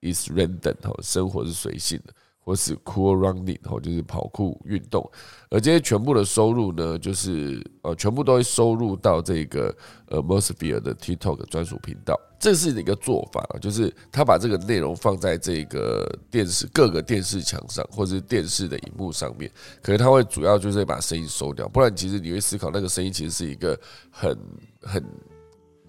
[0.07, 5.11] is random 哈，生活是随性的，或是 cool running 哈，就是跑酷运动，
[5.49, 9.75] 而这些全部的收入呢，就是呃，全部都会收入到这个
[10.09, 12.21] 呃 m o s p h e r e 的 TikTok 专属频道。
[12.45, 23.81] 这是一个做法啊，就是他把这个内容放在这个电视各个电视墙上，或者是电视的荧幕上面，可能他会主要就是把声音收掉，不然其实你会思考那个声音其实是一个
[24.11, 24.39] 很
[24.83, 25.03] 很。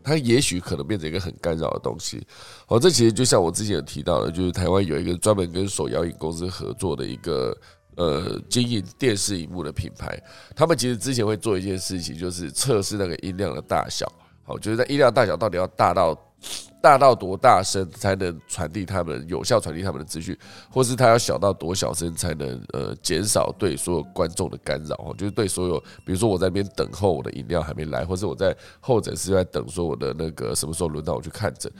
[0.01, 2.25] 它也许可能变成一个很干扰的东西，
[2.67, 7.57] 哦，这其实就像我之前有提到的，就是台湾有一个专门跟手摇影公司合作的一个
[7.95, 10.15] 呃经营电视荧幕的品牌，
[10.55, 14.07] 他们其实之前会做一件事情，就是测试那个音量的大小，
[14.43, 16.15] 好，就是在音量大小到底要大到。
[16.81, 20.38] 大到多大声才能传递他们有效传递他们的资讯，
[20.69, 31.71] 或是他要小到多小声才能呃减少对所有观众的干扰哦就是对所有，比如说我在那边等候我的饮料还没来，或是我在候诊室在等说我的那个什么时候轮到我去看诊。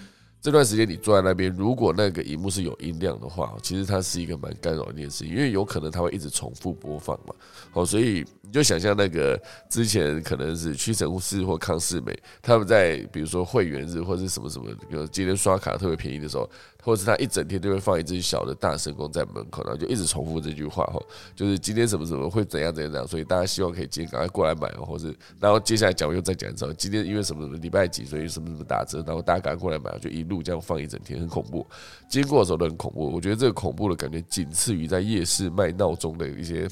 [0.46, 7.34] 这段时间你坐在那边，如果那个荧幕是有音量的话，其实它是一个蛮干扰的一件事，因为有可能它会一直重复播放嘛。
[7.72, 16.48] 好，所以你就想象那个之前可能是屈臣氏或康士美，他们在比如说会员日或者什么什么，比如今天刷卡特别便宜的时候。
[16.86, 21.02] 或者是他一整天都会放一只小的大神功在门口，然后就一直重复这句话哈，
[21.36, 31.66] 就是今天什么什么会怎样怎样怎样，所以大家希望可以今天赶快过来买，或者然后接下来讲又再讲一次，今天因为什么什么礼拜几，所以什么什么打折，然后大家赶快过来买，就一路这样放一整天，很恐怖。
[32.08, 36.70] 经过的时候都很恐怖，我觉得这个恐怖的感觉仅次于在夜市卖闹钟的一些。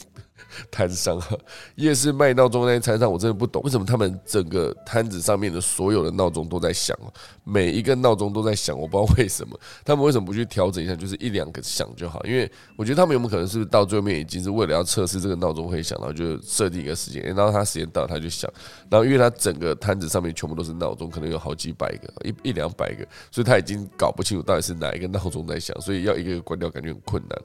[0.71, 1.27] 摊商啊，
[1.75, 6.97] 夜市卖闹钟那些摊商，我真的不懂为什么他们整个摊子上面的所有的闹钟都在响，
[7.43, 12.23] 每一个闹钟都在响，我不知道为什么，他们为什么不去调整一下，就是一两个响就好？
[12.25, 18.51] 因为我觉得他们有没有可能是到最后面已经是为了要测试这个闹钟会响，然后就设定一个时间，然后他时间到他就响，
[18.89, 27.39] 然后因为他整个摊子上面全部都是闹钟，可能有好几百个，一一两百个，所以他已经搞不清楚到底是哪一个闹钟在响，所以要一个一个关掉，感觉很困难。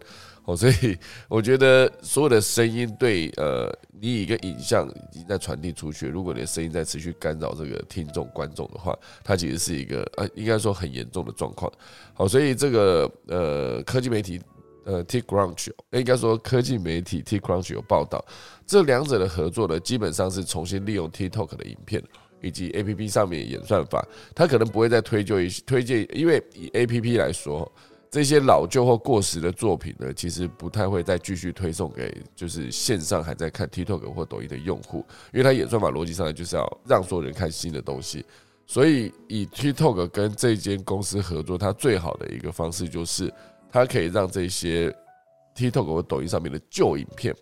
[0.44, 0.96] 哦，所以
[1.28, 11.72] 我觉得所有的声音对呃，你一个影像已经在传递出去，如果你的声音在持续干扰这个听众观众的话，它其实是一个呃，应该说很严重的状况。
[12.14, 14.40] 好，所以这个呃，科技媒体
[14.84, 18.24] 呃，TikTok 应该说科技媒体 TikTok 有报道，
[18.66, 22.02] 这两者的合作呢，基本上是重新利用 TikTok 的影片
[22.40, 27.70] 以及 APP 上面演算法，它可能不会再推就一推荐，因为以 APP 来说。
[28.10, 38.24] 这些老旧或过时的作品呢，其实不太会再继续推送给就是线上还在看 TikTok 或抖音的用户，因为它演算法逻辑上来就是要让所有人看新的东西，
[38.66, 43.32] 所以以 TikTok 跟这间公司合作，它最好的一个方式就是，
[43.70, 44.90] 它可以让这些
[45.54, 47.34] TikTok 或抖音上面的旧影片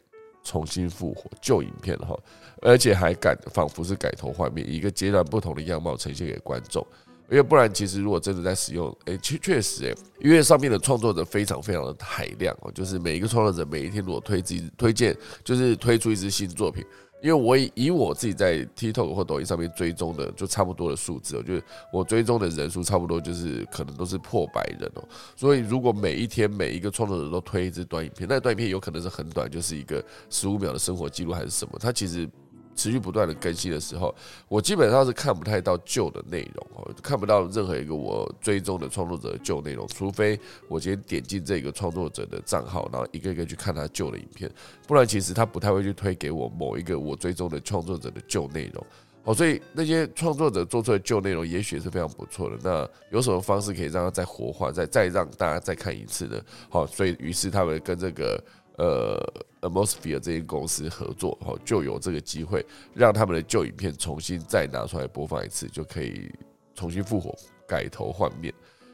[0.43, 2.19] 重新复活，旧影片哈，
[2.63, 6.85] 而且还改，仿佛是改头换面，一个截然不同的样貌呈现给观众。
[7.29, 16.85] 因为不然，其实如果真的在使用，哎，确确实，哎，因为上面的创作者非常非常的海量哦，就是每一个创作者每一天如果推自己推荐，就是推出一支新作品。
[17.23, 25.03] 因为我以以我自己在 TikTok 或抖音上面追踪的，就差不多的数字，我觉得我追踪的人数差不多就是可能都是破百人哦。
[25.35, 32.29] 所以如果每一天每一个创作者都推一支短影片，那短影片有可能是很短，就是一个十五秒的生活记录还是什么，它其实。
[32.77, 34.15] 持续不断的更新的时候，
[34.47, 44.51] 我基本上是看不太到旧的内容哦，看不到任何一个我追踪的创作者的旧内容，除非我今天点进这个创作者的账号，然后一个一个去看他旧的影片，
[44.87, 48.87] 不然其实他不太会去推给我某一个我追踪的创作者的旧内容
[49.25, 52.57] 哦，所以那些创作者做出的旧内容也许是非常不错的。
[52.63, 56.41] 那有什么方式可以让他再活化，再再让大家再看一次呢？
[56.69, 58.43] 好，所以于是他们跟这个。
[58.77, 59.21] 呃
[59.61, 66.31] ，Amosphere 这间公司合作，哦，就有这个机会让他们的旧影片重新再拿出来播放一次，就可以
[66.75, 67.35] 重新复活，
[67.67, 68.53] 改头换面，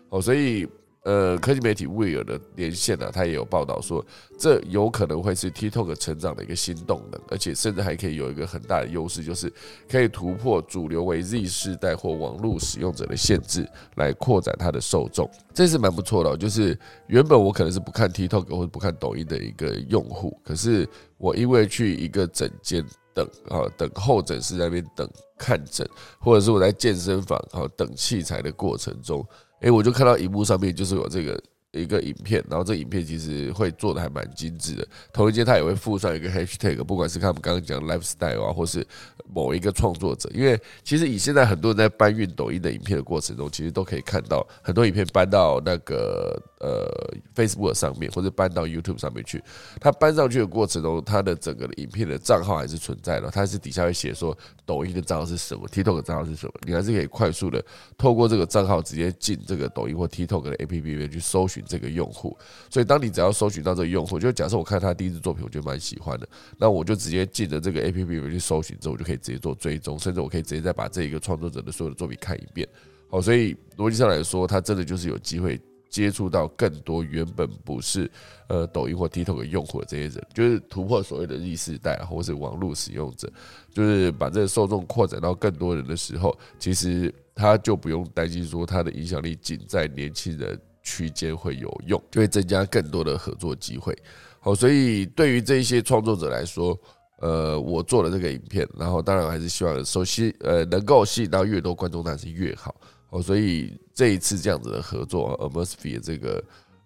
[0.08, 0.68] 哦，所以。
[1.04, 4.04] 呃，科技媒体 w e r 的连线呢，他也有报道说，
[4.38, 9.52] 这有可能会是 TikTok 成长的一个新动能，而且甚至还可以有一个很大的优势，就是
[9.90, 16.36] 可以突破主流为 Z 世代或网络使用者的限制，来扩展它的受众，这是蛮不错的。
[16.36, 20.88] 就是原本我可能是不看 TikTok 或者不看抖音的一个用户，可是
[21.18, 25.84] 我因为去一个诊间等啊，等候诊室那边等看诊，
[26.20, 29.26] 或者是我在健身房啊等器材的过程中。
[29.62, 34.86] 哎，我就看到荧幕上面就是有这个一个影片，然后这影片其实会做的还蛮精致的。
[35.12, 38.86] 同一间它也会附上一个 hashtag，不管是他们刚刚讲 lifestyle 啊，或是
[39.32, 46.40] 某一个创作者，因为其实以现在很多人在搬运抖音的影片的过程中，其实都可以看到很多影片搬到那个。
[46.62, 46.86] 呃
[47.34, 49.42] ，Facebook 上面或者搬到 YouTube 上面去，
[49.80, 53.28] 它搬上去的过程中，它的整个的影片的账号还是存在的。
[53.32, 57.64] 它是底下会写说抖音的账号是什么，TikTok 的账号是什么，你还是可以快速的
[57.98, 62.36] 透过这个账号直接进这个抖音或 TikTok 的 APP 里面去搜寻这个用户。
[62.70, 72.68] 所以，当你只要搜寻到这个用户，就假设我看他第一支作品，我觉得蛮喜欢的，那我就直接进了这个 APP 里面去搜寻之后，我就可以直接做追踪，甚至我可以直接再把这一个创作者的所有的作品看一遍。
[73.08, 75.60] 好，所以逻辑上来说，它真的就是有机会。
[75.92, 78.10] 接触到更多原本不是
[78.48, 83.30] 呃抖音或 TikTok 的用户的这些人，就是突破所谓的 Z 世代或是网络使用者，
[83.74, 93.94] 就是把这个受众扩展到更多人的时候，其实他就不用担心说他的影响力仅在年轻人区间会有用，就会增加更多的合作机会。
[94.40, 96.76] 好，所以对于这一些创作者来说，
[97.20, 102.74] 呃，我做了这个影片，然后当然还是希望首先呃能够吸引到越多观众，那是越好。
[103.12, 106.42] 哦，所以这一次这样子的合作，Amosphere 这个，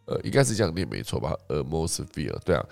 [0.06, 2.66] 呃，应该是这样念没错吧？Amosphere，对啊，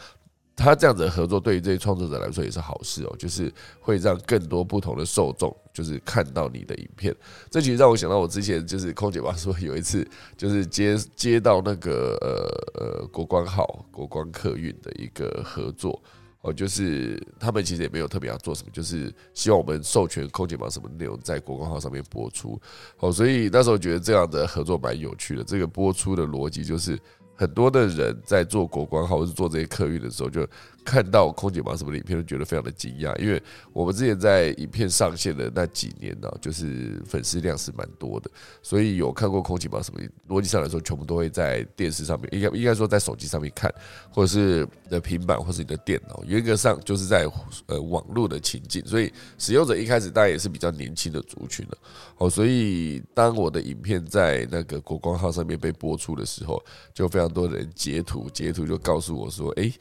[0.57, 7.15] 他这样子的合作对于这些创作者来说也是好事哦，就是会让更多不同的受众就是看到你的影片。
[7.49, 10.05] 这其实让我想到我之前就是空姐吧说有一次
[10.37, 16.03] 就是接接到那个呃呃国光号国光客运的一个合作。
[16.45, 22.61] 哦，就是他们其实也没有特别要做什么，就是希望我们授权空姐帮什么内容在国光号上面播出。
[22.99, 25.43] 哦，所以那时候觉得这样的合作蛮有趣的。
[25.43, 26.99] 这个播出的逻辑就是
[27.35, 30.47] 很多的人在做国光号或是做这些客运的时候就。
[30.85, 33.43] 看到空姐忙什么影片都觉得非常的惊讶，因为
[33.73, 38.31] 我们之前在影片上线的那几年呢，就是粉丝量是蛮多的，
[38.63, 43.73] 所以有看过空姐忙什么，逻辑上来说，全部都会在电视上面，应该应该说在手机上面看，
[44.11, 47.27] 或者是你的平板或是你的电脑，严格上就是在
[47.67, 51.79] 呃网络的情境，所以使用者一开始大家也是比较年轻的族群了，
[52.19, 59.73] 哦，所以当我的影片在那个国光号上面被播出的时候，就非常多人截图，截图就告诉我说，哎。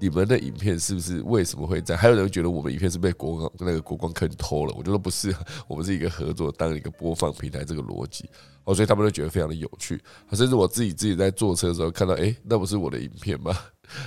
[0.00, 1.96] 你们的影片是不是为什么会在？
[1.96, 4.74] 还有人觉得我们影片是被国光那个国光坑偷了？
[4.76, 5.34] 我觉得不是，
[5.66, 8.28] 我们是一个合作，当一个播放平台这个逻辑
[8.64, 10.00] 哦，所以他们都觉得非常的有趣。
[10.32, 13.56] 甚至我自己自己在坐车的时候看到，哎，那不是我的影片吗？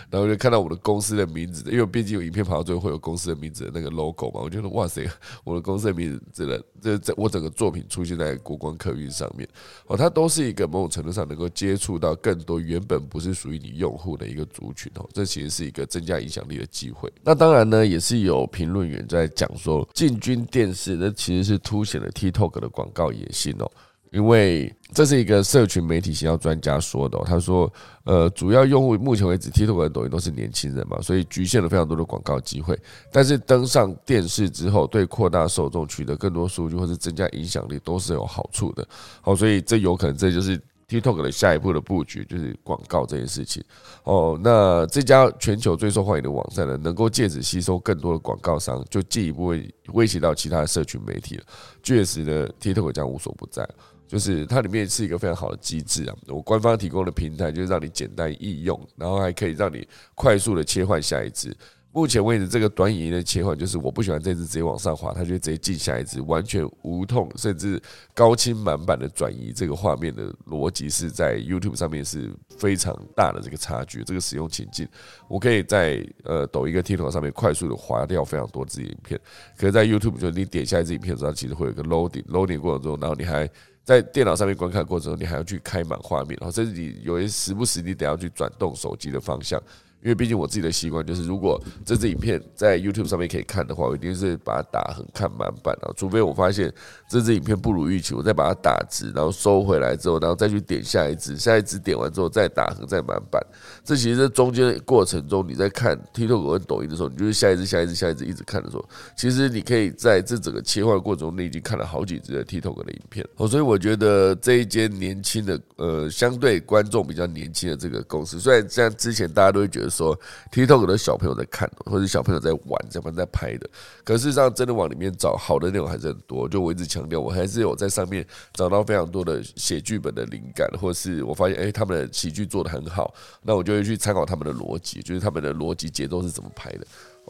[0.10, 5.10] 然后就看到我的公司的名字，因为毕竟有影片跑到最后会有公司的名字的那个 logo 嘛，我觉得哇塞，
[5.44, 9.48] 我的公司的名字真的这这我整个作品出现在国光客运上面
[9.88, 17.12] 哦，它都是一个某种程度上能够接触到更多原本不是属于你用户的一个族群哦，这其实是一个增加影响力的机会。
[17.24, 23.72] 那当然呢，也是有评论员在讲说，进军电视那其实是凸显了 TikTok 的广告野心哦。
[24.12, 27.18] 因为这是一个社群媒体营销专家说的。
[27.26, 27.72] 他说，
[28.04, 32.78] 呃，主要用户目前为止，TikTok 和抖音都是年轻人嘛，所以局限了非常多的广告机会。
[33.12, 38.88] 但是登上电视之后，对扩大受众、取得更多数据或是增加影响力都是有好处的。
[39.22, 40.62] 好，所以这有可能这就是。
[40.92, 43.64] TikTok 的下一步的布局就是广告这件事情
[44.04, 44.38] 哦。
[44.44, 51.44] 那这家全球最受欢迎的网站呢，能够借此吸收更多的广告商，就进一步会威胁到其他的社群媒体了。
[51.82, 53.66] 确实呢，TikTok 将无所不在，
[54.12, 56.14] 就是它里面是一个非常好的机制啊。
[56.28, 61.56] 我官方提供的平台就是让你简单易用，然后还可以让你快速的切换下一支。
[61.94, 67.82] 目前为止，这个短影音的切换就是我不喜欢这支直接往上滑，它就直接进下一支，完全无痛，甚至
[68.14, 74.04] 高清满版的转移这个画面的逻辑是在 YouTube 上面是非常大的这个差距。
[74.04, 74.88] 这个使用情境，
[75.28, 79.20] 我可以在呃抖音跟 TikTok 上面快速的划掉非常多支影片，
[79.58, 83.50] 可是在 YouTube 就是你点下一支影片的时候，它其实会有一个 loading，loading 过程中，然后你还
[83.84, 89.62] 在电脑上面观看过程中，你还要去开满画面，然后甚至你有些时不时你得要去转动手机的方向。
[90.04, 95.94] 因为毕竟我自己的习惯就是，如果这支影片在 YouTube 上面可以看的话，我一定是把它打横看满版啊。
[95.96, 96.74] 除非我发现
[97.08, 103.40] 这支影片不如预期，我再把它打直，然后收回来之后，然后再去点下一支，下一支点完之后再打横再满版。
[103.84, 113.24] 这其实中间的过程中，你在看 TikTok 和抖音的时候，你就是下一支、下一支、下一支一直看的时候，其实你可以在这整个切换过程中，你已经看了好几支的 TikTok 的影片。
[113.36, 119.91] 哦，所以我觉得这一间年轻的呃，相对观众比较年轻的这个公司，虽然像之前大家都会觉得。
[119.92, 120.20] 说
[120.52, 123.70] TikTok 的小朋友在看，或者小朋友在玩，这样在拍的。
[124.04, 126.48] 可事实上，真的往里面找好的内容还是很多。
[126.48, 133.14] 就我一直强调，我还是有在上面找到非常多的写剧本的灵感，或是我发现，哎，他们的喜剧做的很好，
[133.44, 136.88] 那我就会去参考他们的逻辑，就是他们的逻辑节奏是怎么拍的。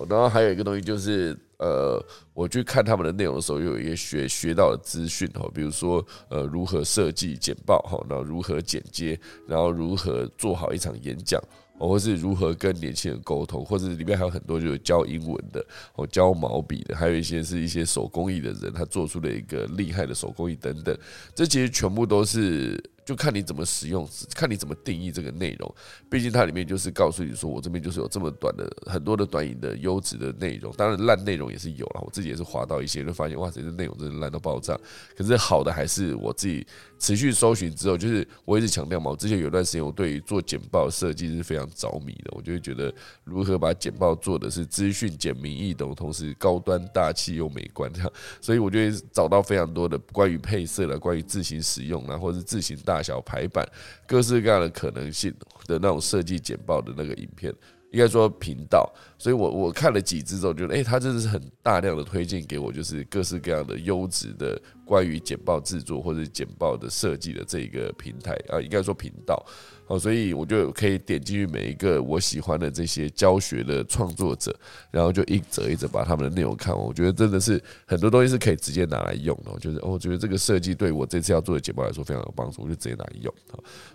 [0.09, 2.03] 然后还有一个东西就是，呃，
[2.33, 11.39] 我去看他们的内容的时候，有一些学学到的资讯哈，比如说，呃，如何设计简报哈，然后如何剪接，然后如何做好一场演讲。
[11.87, 15.65] 或是如何跟年轻人沟通，或者里面还有很多就是教英文的，
[15.95, 20.97] 哦教毛笔的，还有一些是一些手工艺的人，他做出了一个厉害的手工艺等等，
[21.35, 22.81] 这其实全部都是。
[23.03, 25.75] 就看你怎么使用，看你怎么定义这个内容。
[26.09, 30.71] 毕竟它里面就是告诉你说，我这边就是有这么短的很多的短影的优质的内容。
[30.77, 34.77] 当然烂内容也是有了，我自己也是划到一些，就发现哇，这内容真的烂到爆炸。
[35.17, 36.65] 可是好的还是我自己
[36.99, 42.31] 持续搜寻之后，就是我一直强调嘛，我之前有段时间我对于做简报设计是非常着迷的。
[42.35, 42.93] 我就会觉得
[43.23, 48.13] 如何把简报做的是资讯简明易懂，同时高端大气又美观这样。
[48.39, 52.77] 所以我就会找到非常多的关于配色的、关于自行使用啊，或者是自行。
[52.90, 53.65] 大大小排版，
[54.05, 55.33] 各式各样的可能性
[55.65, 57.53] 的那种设计简报的那个影片，
[57.91, 58.91] 应该说频道。
[59.17, 69.45] 所以我我看了几支之后，觉得哎，他真的是很大量的推荐给我，就是各式各样的优质的关于简报制作或者简报的设计的这一个平台啊，应该说频道。
[69.85, 74.57] 好，所以我就可以点进去每一个我喜欢的这些教学的创作者，
[74.89, 76.83] 然后就一则一则把他们的内容看完。
[76.83, 79.51] 我觉得真的是很多东西是可以直接拿来用的。
[79.59, 83.31] 就是哦，我觉得这个设计对我这次要做的简报来说非常有帮助，我就直接拿来用。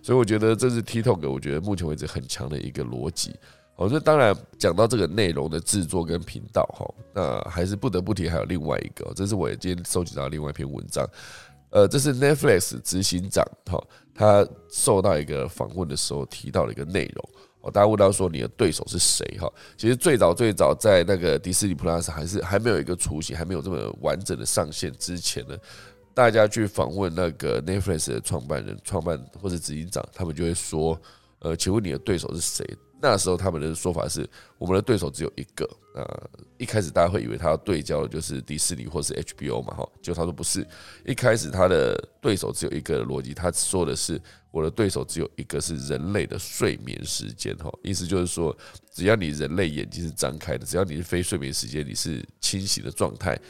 [0.02, 3.34] 所以我觉得这是 TikTok，我觉得目前为止很强的一个逻辑。
[3.76, 11.06] 哦，这当然讲到这个内容的制作跟频道哈，那还是不得不提还有另外一个，这是我今天收集到另外一篇文章。
[11.70, 13.78] 呃，这是 Netflix 执行长哈，
[14.14, 17.28] 他受到一个访问的时候提到了一个内容。
[17.60, 19.52] 哦，大家问到说你的对手是谁哈？
[19.76, 25.54] 其实最早最早在那个迪士尼 Plus 还是还没有一个雏形，还没有这么完整的上线之前呢，
[26.14, 30.98] 大家去访问那个 Netflix 的创办人、创办或者执行长，他们就会说，
[31.40, 32.64] 呃，请问你的对手是谁？
[33.08, 34.28] 那时候他们的说法是，
[34.58, 35.64] 我们的对手只有一个。
[35.94, 40.66] 呃，一开始大家会以为他要对焦的就是迪士尼或是 HBO 嘛，哈，就他说不是。
[41.06, 48.54] 一开始他的对手只有一个逻辑，他说的是我的对手只有一个是人类的睡眠时间，哈，意思就是说，
[48.92, 53.40] 只要你人类眼睛是张开的，只要你是非睡眠时间，你是清醒的状态，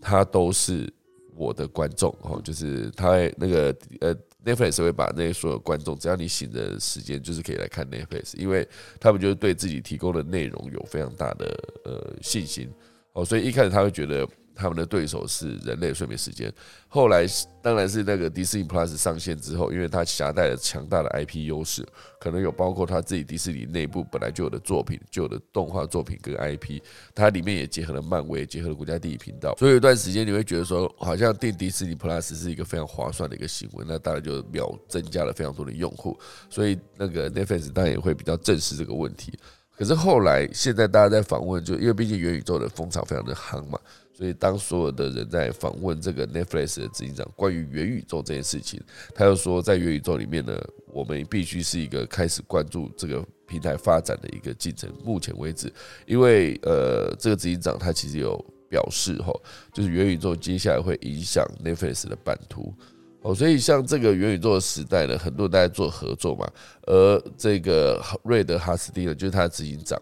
[0.00, 0.92] 他都是
[1.34, 4.14] 我的观众，哈，就是他那个呃。
[4.44, 8.66] Netflix 会把那些所有观众，只要你醒的时间，就是可以来看 Netflix，因为
[8.98, 11.46] 他们就是对自己提供的内容有非常大的
[11.84, 12.68] 呃信心
[13.12, 14.28] 哦，所以一开始他会觉得。
[14.60, 16.52] 他们的对手是人类睡眠时间，
[16.86, 17.24] 后来
[17.62, 21.86] 当然是那个迪士尼 Plus 上线之后，因为它携带了强大的 IP 优势，
[22.20, 26.80] 可能有包括他自己迪士尼内部本来就有的作品、就有的动画作品跟 IP，
[27.14, 36.18] 它里面也结合了漫威，结合了国家地理频道，所以有一段时间你会觉得说，好像订迪士尼 Plus 是一个非常划算的一个行为，那当然就秒增加了非常多的用户，
[36.50, 39.32] 所以那个 Netflix 当然也会比较正视这个问题。
[39.76, 43.78] 可是后来现在大家在访问，就因为毕竟元宇宙的风潮非常的夯嘛。
[44.20, 48.78] 所以当所有的人在访问这个 Netflix 的执行长关于元宇宙这件事情，
[49.14, 50.62] 他又说在元宇宙里面呢，
[50.92, 54.92] 我们必须是一个开始关注这个平台发展的一个进程。
[55.02, 55.72] 目前为止，
[56.04, 58.36] 因为呃，这个执行长他其实有
[58.68, 59.40] 表示吼，
[59.72, 62.74] 就是元宇宙接下来会影响 Netflix 的版图
[63.22, 66.46] 哦，所以像这个元宇宙的时代呢，很多人在做合作嘛，
[66.82, 69.98] 而这个瑞德哈斯蒂呢，就是他的执行长。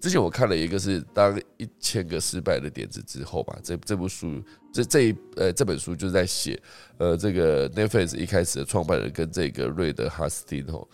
[0.00, 4.42] 之前我看了一个是当一千个失败的点子之后吧，这这部书
[4.72, 6.60] 这这一呃这本书就是在写
[6.98, 10.88] 呃这个 Netflix 一开始的创办人跟这个瑞德哈斯汀吼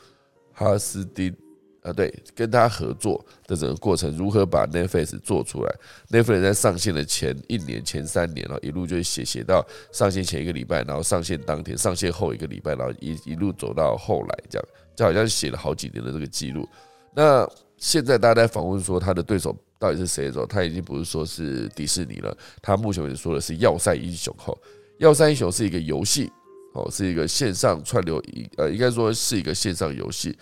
[0.52, 1.34] 哈斯汀
[1.82, 5.74] 啊对跟他合作的整个过程，如何把 Netflix 做出来
[6.08, 16.66] ？Netflix 在上线的前一年前三年了，一路就写写到上线前一个礼拜，然后上线当天，上线后一个礼拜，然后一一路走到后来这样，就好像写了好几年的这个记录。
[17.14, 17.46] 那
[17.84, 24.50] 现在大家在访问说他的对手到底是谁的时候，他已经不是说是迪士尼了，他目前为止说的是《要塞英雄》哈，
[24.96, 26.32] 《要塞英雄》是一个游戏
[26.72, 28.22] 哦，是一个线上串流
[28.56, 30.34] 呃，应该说是一个线上游戏。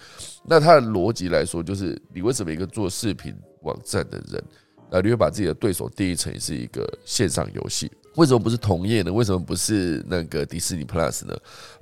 [0.47, 4.45] 那它的逻辑来说，就是你为什么一个做视频网站的人，
[4.93, 7.91] 啊，你会把自己的对手定义成是一个线上游戏？
[8.17, 9.13] 为什么不是同业呢？
[9.13, 11.35] 为什么不是那个迪士尼 Plus 呢？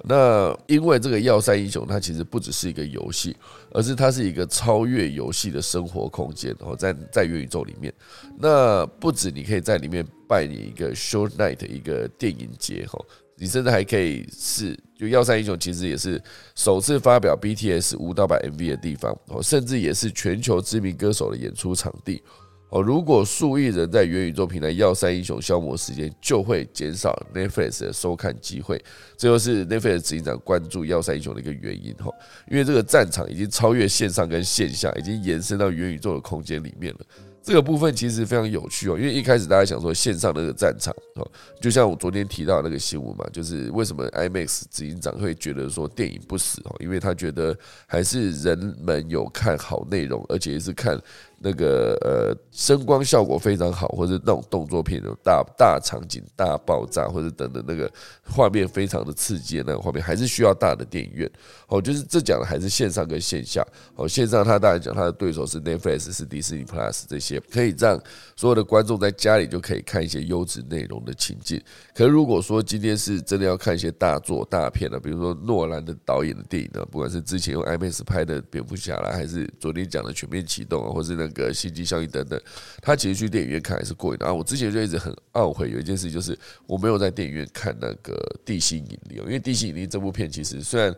[0.05, 3.37] 那因为这个《要塞英雄》它其实不只是一个游戏，
[3.73, 6.55] 而是它是一个超越游戏的生活空间。
[6.61, 7.93] 然后在在元宇宙里面，
[8.39, 12.99] 那不止你可以在里面扮演一个 Short Night 一个电影节哈，
[13.37, 16.23] 你甚至还可以是就《要塞英雄》其实也是
[16.55, 22.23] 首次发表 BTS 舞蹈版 MV 的地方哦，甚至也是全球知名歌手的演出场地。
[22.71, 28.81] 哦，如果数亿人在元宇宙平台要塞英雄消磨时间，就会减少 Netflix 的收看机会。
[29.17, 32.11] 这就是 Netflix 执行长关注要塞英雄的一个原因哈，
[32.49, 37.01] 因为这个战场已经超越线上跟线下，已经延伸到元宇宙的空间里面了。
[37.43, 41.27] 这个部分其实非常有趣哦，因为一开始大家想说线上那个战场哦，
[41.59, 47.57] 就像我昨天提到那个新闻嘛，就是为什么 IMAX 执行长会觉得说电影不死哦，因为他觉得
[47.87, 51.01] 还是人们有看好内容，而且是看。
[51.43, 57.91] 那个呃，声光效果非常好，或者那种动作片，那种大大场景、大爆炸，或者等等那个
[58.23, 61.31] 画面非常的刺激的那个画面，还是需要大的电影院。
[61.69, 63.67] 哦，就是这讲的还是线上跟线下。
[63.95, 67.99] 哦，线上他当然讲他的对手是 Netflix、是迪士尼 Plus 这些，可以让
[68.37, 71.59] 所有的观众在家里就可以看一些优质内容的情境。
[71.95, 81.30] 可是如果说今天是真的要看一些大作大片呢，比如说诺兰的导演的电影呢，不管是之前用 IMAX 拍的蝙蝠侠啦，还是昨天讲的全面启动啊，或是那。
[81.31, 82.41] 个心机效应等等，
[82.83, 84.33] 他其实去电影院看还是过瘾的啊！
[84.33, 88.15] 我之前就一直很懊悔，有一件事就是我没有在电影院看那个
[88.47, 90.95] 《地心引力》，因为《地心引力》这部片其实虽然。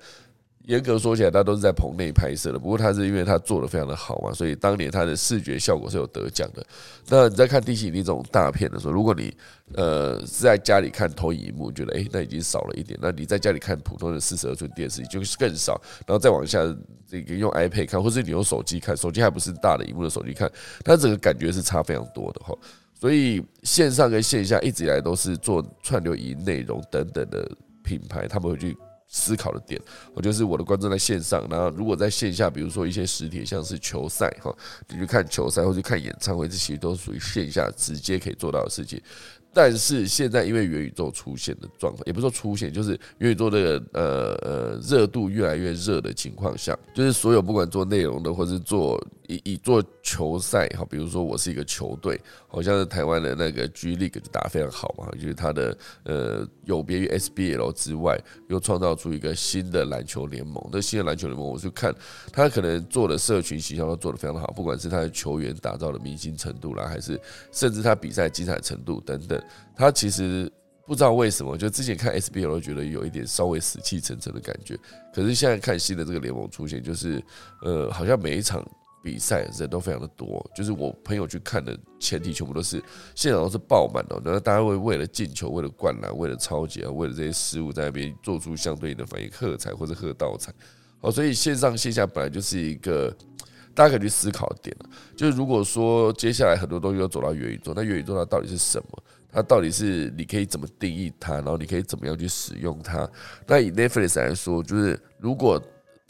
[0.66, 2.58] 严格说起来，它都是在棚内拍摄的。
[2.58, 6.64] 不过它是因为它做的非常的好嘛，所以当年它的视觉效果是有得奖的。
[7.08, 9.34] 那你在看《地心引力》这种大片的时候，如果你
[9.74, 12.96] 呃是在家里看投影幕，觉得诶那已经少了一点。
[13.02, 15.80] 那你在家里看普通的四十二寸电视就是更少。
[16.06, 16.60] 然后再往下
[17.10, 20.48] 这个用 iPad 看，或者你用手机看，手机还不是大的荧幕的手机看，
[20.84, 22.56] 它整个感觉是差非常多的哈。
[22.94, 27.50] 所以线上跟线下一直以来都是做串流影内容等等的
[27.82, 28.76] 品牌，他们会去。
[29.14, 29.78] 思考的点，
[30.14, 34.50] 我就是我的观众在线上，然后如果在线下，比如说一些实体，像是球赛哈，
[34.88, 38.98] 你去看球赛或者看演唱会，这其实都属于线下直接可以做到的事情。
[39.52, 48.98] 但是现在因为元宇宙出现的状况，也不是说出现，就是元宇宙的呃呃热度越来越热的情况下，就是所有不管做内容的或是做。
[49.28, 58.18] 以以做球赛哈，比如说我是一个球队，好像是台湾的那个 G League 就打得非常好嘛，就是它的呃有别于 SBL 之外，
[58.48, 60.62] 又创造出一个新的篮球联盟。
[60.72, 61.94] 那新的篮球联盟，我去看
[62.32, 67.20] 他可能做的社群形象都做得非常好，不管是他的球员打造的明星程度啦，还是
[67.50, 69.42] 甚至他比赛精彩程度等等，
[69.76, 70.50] 他其实
[70.86, 74.76] 不知道为什么，就之前看 SBL 都觉得有一点稍微死气沉沉的感觉，
[75.14, 77.22] 可是现在看新的这个联盟出现，就是
[77.62, 78.62] 呃好像每一场。
[79.02, 82.82] 比赛人都非常的多，就是我朋友去看的前提全部都是
[83.14, 90.52] 现场都是爆满的，然后大家会为了进球、为了灌篮、为了超级啊、为了这些失误在那边做出相对应的反应，喝彩或者喝倒彩。
[91.00, 93.12] 哦，所以线上线下本来就是一个
[93.74, 94.76] 大家可以去思考的点
[95.16, 99.02] 就是如果说接下来很多东西要走到元宇宙，那元宇宙它到底是什么？
[99.32, 101.34] 它到底是你可以怎么定义它？
[101.36, 103.10] 然后你可以怎么样去使用它？
[103.46, 105.60] 那以 Netflix 来说，就是如果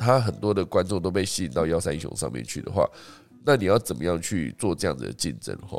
[0.03, 2.85] 他很多的观众都被吸引到《幺三英雄》上面去的话，
[3.45, 5.57] 那你要怎么样去做这样子的竞争？
[5.59, 5.79] 哈，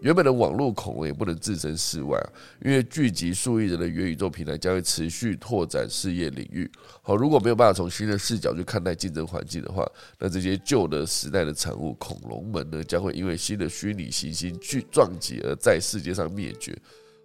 [0.00, 2.26] 原本的网络恐龙也不能置身事外啊，
[2.64, 6.70] 因为聚集数亿人的元宇宙平台将会持续拓展事业领域。
[7.02, 9.84] 好，如果没有办法从新的视角去看待竞争环境的话，
[10.18, 16.76] 那这些旧的时代的产物恐龙们呢，将会因为新的虚拟行星去撞击而在世界上灭绝。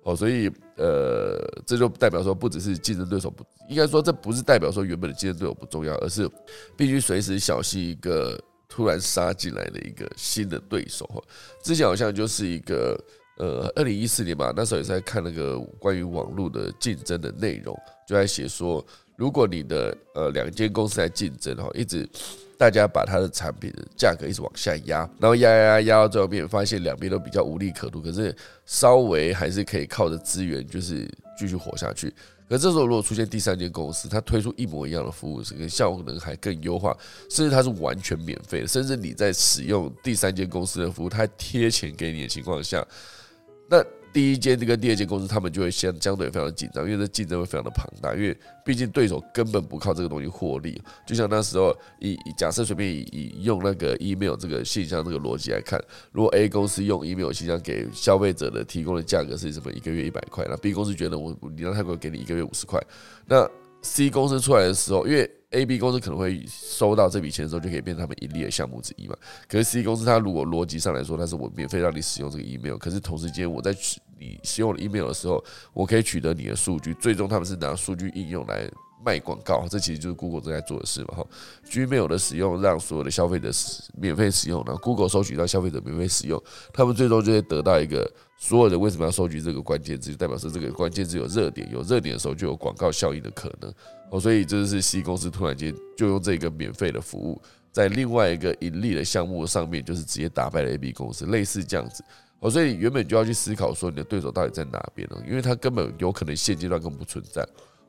[0.05, 0.47] 哦，所以
[0.77, 6.29] 呃，这就代表说，不只是竞争对手不，应该说这不是代表说原本的竞争对手不重要，而是
[6.77, 8.39] 必须随时小心一个
[8.69, 11.09] 突然杀进来的一个新的对手。
[11.63, 12.95] 之前好像就是一个
[13.37, 17.75] 呃，二零一四年吧，那时候也是在看那个关于网络的竞争的内容，
[18.07, 18.85] 就在写说，
[19.15, 22.07] 如果你的呃两间公司在竞争哈，一直。
[22.57, 28.33] 大家把它的产品的价格一直往下压，然后压压压压到最后面，发现两边都比较无利可图，可是
[28.65, 31.05] 稍微还是可以靠着资源，就是
[31.37, 32.07] 继续活下去。
[32.47, 36.97] 可这时候如果出现第三间公司，它推出一模一样的服务，是跟效能还更优化，
[37.29, 42.81] 甚至它是完全免费的，甚至你在使用第三间公司的服务，它贴钱给你的情况下，
[43.69, 43.83] 那。
[44.15, 50.81] 第一间跟第二间公司，他们就会先相对非常的紧张，因为这竞争会非常的庞大，因为毕竟对手根本不靠这个东西获利。
[51.05, 55.77] 就像那时候，以假设随便以以用那个 email 这个信箱这个逻辑来看，
[56.13, 59.69] 如果 A 公司用 email 信箱给消费者的提供的价格是什么？
[59.73, 62.81] 一个月一百块，那 B 公司觉得我你让泰国给你一个月五十块，
[63.25, 63.45] 那
[63.81, 69.15] C 公司出来的时候，因为 A、B 公司可能会收到这笔钱的时候，就可以变成他们盈利的项目之一嘛。
[69.47, 75.43] 可是 C 公司它如果逻辑上来说，它是我免费让你使用这个 email，可是同时间我在取你使用 email 的时候，
[75.73, 78.69] 我可以取得你的数据，最终他们是拿数据应用来
[79.05, 81.15] 卖广告，这其实就是 Google 正在做的事嘛。
[81.15, 81.27] 哈
[81.69, 83.51] ，Gmail 的使用让所有的消费者
[83.97, 86.41] 免费使用，然后 Google 收取到消费者免费使用，
[86.73, 93.71] 他们最终就会得到一个所有人为什么要收集这个关键字，就代表是这个关键字有热点，有热点的时候就有广告效应的可能。
[94.09, 97.41] 哦，所以这是 C 公司突然间就用这个免费的服务，
[97.71, 102.03] 在另外一个盈利的项目上面，就是直接打败了 A、B 公司，类似这样子。
[102.39, 105.17] 哦，所以原本就要去思考说你的对手到底在哪边呢？
[105.27, 107.43] 因为他根本有可能现阶段更不存在。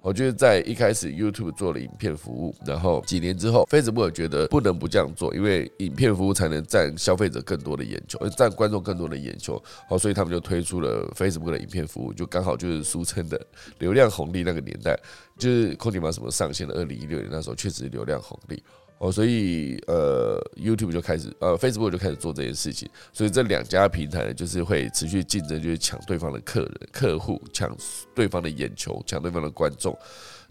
[0.07, 9.61] 我觉得在一开始 YouTube 做了影片服务，然后几年之后，Facebook 觉得不能不这样做，因为影片服务才能占消费者更多的眼球，占观众更多的眼球。
[9.89, 13.45] 好，所以他们就推出了 Facebook 的影片服务，就刚好就是俗称的
[13.81, 14.97] 流量红利那个年代，
[15.37, 18.63] 就是空姐嘛什么上线的二零一六年那时候，确实流量红利。
[18.99, 27.77] 哦，所以呃，YouTube 就开始，呃，Facebook 就开始做这件事情，所以这两家平台呢，就是会持续竞争，就是抢对方的客人、客户，抢
[28.15, 29.95] 对方的眼球，抢对方的观众。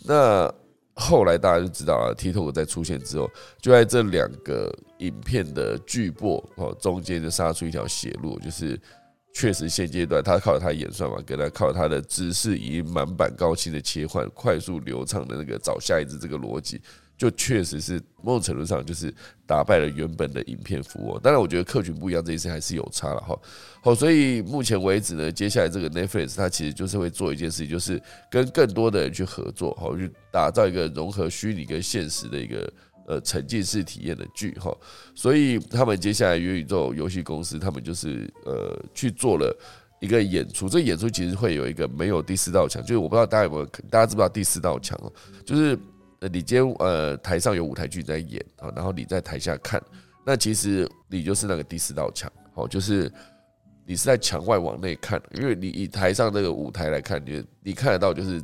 [0.03, 0.53] 那
[0.93, 3.27] 后来大家就知道了，TikTok 在出现之后，
[3.59, 8.79] 就在这两个影片的巨播哦中间就杀出一条血路，就是
[9.33, 16.79] 确实现阶段他靠他演算法，跟他靠他的知识以满版高清的切换、快速流畅的那个找下一支这个逻辑。
[17.17, 19.13] 就确实是某种程度上就是
[19.47, 23.39] 打败了原本的影片服务，当然我觉得客群不一样这一次还是有差了哈。
[23.81, 32.73] 好，所以目前为止呢，接下来这个 Netflix 它其实就是会做一件事情，就是跟更多的人去合作，好去打造一个融合虚拟跟现实的一个
[33.07, 34.75] 呃沉浸式体验的剧哈。
[35.13, 39.55] 所以他们接下来元宇宙游戏公司，他们就是呃去做了
[40.01, 45.09] 一个演出，这演出其实会有一个没有第四道墙，就是我不知道大家有没有，大家知不知道第四道墙哦，
[45.45, 45.79] 就是。
[46.27, 49.81] 你今天呃台上有舞台剧在演啊，然后你在台下看，
[50.25, 53.11] 那其实你就是那个第四道墙，哦，就是
[53.85, 58.41] 你是在墙外往内看，因为你以台上那个舞台来看，你你看得到就是。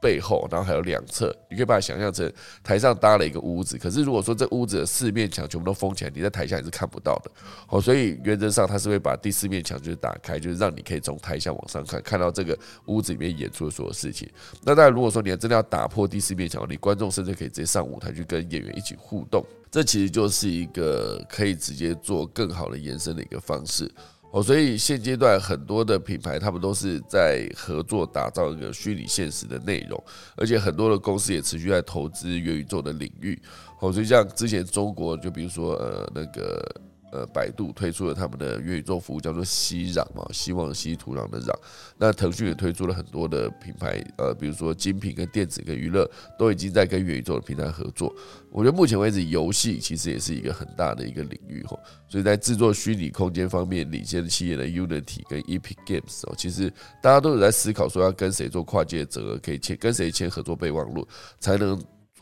[0.00, 2.32] 背后，然后还有两侧，你可以把它想象成
[2.62, 3.76] 台上搭了一个屋子。
[3.76, 7.30] 可是如果说这屋子的四面墙全部都封起来，你在台下也是看不到的。
[7.68, 14.28] 哦，所以原则上它是会把第四面墙就是打开，就是让你可以从台下往上看，看到这个屋子里面演出的所有事情。
[14.62, 19.44] 那当然，如果说你真的要打破第四面墙，你观众甚至可以直接上舞台去跟演员一起互动。
[19.70, 23.88] 这其实就是一个可以直接做更好的延伸的一个方式。
[24.32, 30.02] 哦，所以现阶段很多的品牌，他们都是在合作打造一个虚拟现实的内容，
[30.36, 33.40] 而且很多的公司也持续在投资元宇宙的领域。
[33.80, 36.64] 哦，所以像之前中国，就比如说呃那个。
[37.12, 41.52] 呃，百度推出了他们的元宇宙服务，叫做熙壤嘛，希望稀土壤的壤。
[41.98, 46.08] 那腾讯也推出了很多的品牌，呃，比如说精品跟电子跟娱乐，
[46.38, 48.14] 都已经在跟元宇宙的平台合作。
[48.50, 51.78] 我觉得目前为止，游戏其实也是一个很大的一个领域吼。
[52.08, 61.06] 所以在制作虚拟空间方面，领先企业的 Unity 跟 Epic Games 哦，其实大家都有在思考说要跟谁做跨界整合，可以签跟谁签合作备忘录，
[61.38, 61.80] 才能。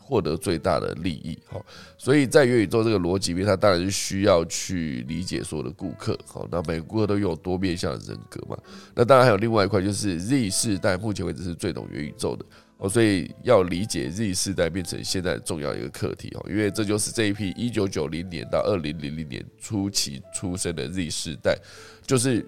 [0.09, 1.63] 获得最大的利益，好，
[1.95, 8.57] 所以在元宇宙这个逻辑面，它当然是需要去理解所有的顾客，好，那每个顾客都有多面向的人格嘛，
[8.95, 12.43] 那当然还有另外一块，就是 Z 世代目前为止是最懂元宇宙的，
[12.77, 21.55] 哦，所以要理解 Z 世代变成现在重要一个课题哦，因为这就是这一批一九九零年到二零零零年初期出生的 Z 世代，
[22.01, 22.43] 就是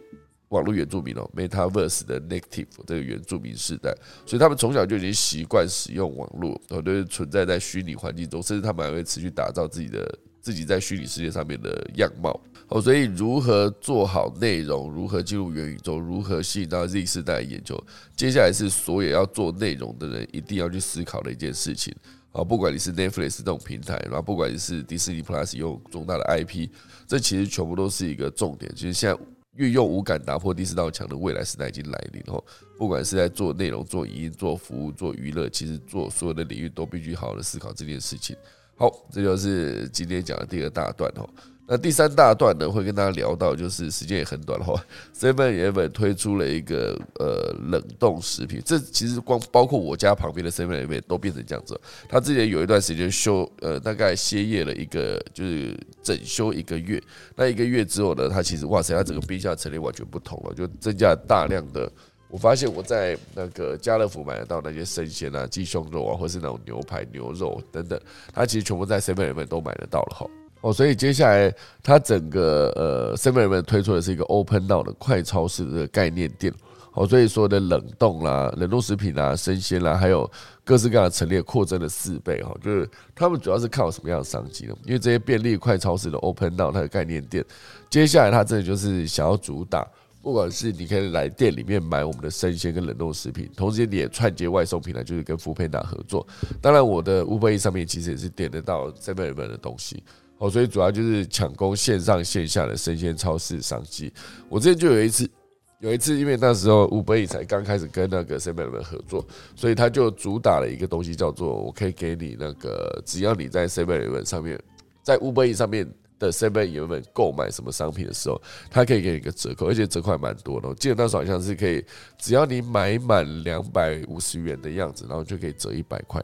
[0.51, 3.93] 网络原住民哦，Metaverse 的 Native 这个原住民世代，
[4.25, 12.37] 所以他们从小就已经习惯使用网络，哦，都是存在在虚拟环境中，甚至他们还会持续打造自己的自己在虚拟世界上面的样貌。
[12.67, 17.81] 哦，所以如何做好内容，如何进入元宇宙，如何吸引到 Z 世代的研究，
[18.15, 21.95] 接下来是所有要做内容的人一定要去思考的一件事情。
[22.31, 26.69] 啊，不管你是 Netflix 这种平台，然后不管你是迪士尼 Plus 用重大的 IP，
[27.05, 28.71] 这其实全部都是一个重点。
[28.73, 29.21] 其实现在
[29.55, 32.23] 运用五感打破第四道墙的未来时代已经来临。
[32.27, 32.43] 哦，
[32.77, 38.35] 不管是在做内容、做影音、做服务、做娱乐，其实做所有的领域都必须好好的思考这件事情。
[38.75, 41.29] 好，这就是今天讲的第二大段哦。
[41.71, 44.75] 那第三大段呢，会跟大家聊到，就是时间也很短哈。
[45.17, 51.79] Seven Eleven 推出了一个呃冷冻食品，这其实光包括我家旁边的 Seven Eleven 都变成这样子。
[52.09, 57.01] 他之前有一段时间休呃大概歇业了一个，就是整休一个月。
[57.37, 61.89] 那一个月之后呢，他其实哇塞，他整个冰箱陈列完全不同了，就增加大量的。
[62.27, 67.97] 我发现我在那个家乐福买得到那些生鲜啊、鸡胸肉啊，或是那种牛排、牛肉等等，
[68.33, 70.27] 它其实全部在 Seven Eleven 都买得到了哈。
[70.61, 71.53] 哦，所以接下来
[71.83, 76.53] 它整个呃，Seven e l e 推出的是一个 Open Now 的快超市的概念店。
[76.93, 80.29] 哦，所以说的冷冻啦、冷冻食品啦、生鲜啦，还有
[80.65, 82.53] 各式各样的陈列扩增了四倍哈。
[82.61, 84.75] 就是他们主要是靠什么样的商机呢？
[84.85, 87.45] 因为这些便利快超市的 Open Now 它的概念店，
[87.89, 89.87] 接下来它真的就是想要主打，
[90.21, 96.27] 不管是你可以来店里面买我们的生鲜跟冷冻食品，同时你也串接外送平台，就是跟 f o o p a n d a 合作。
[96.61, 100.03] 当然，我的 Uber E 上面其实也是点得到 Seven Eleven 的东西。
[100.41, 104.11] 哦，所以主要就是抢攻线上线下的生鲜超市商机。
[104.49, 105.29] 我之前就有一次，
[105.77, 109.23] 有一次，因为那时候五百亿才刚开始跟那个 Seven 合作，
[109.55, 114.59] 所以他就主打了一个东西，叫做我可以给你那个，只要你在 Seven 上面，
[115.03, 115.87] 在五百亿上面
[116.17, 120.67] 的 Seven Eleven 购买什么商品的时候，他可以给你一个折扣，而且折扣还蛮多的。
[120.67, 121.85] 我记得那时候好像是可以，
[122.17, 126.19] 只要你买满两百五十元的样子，然后就可以折一百块。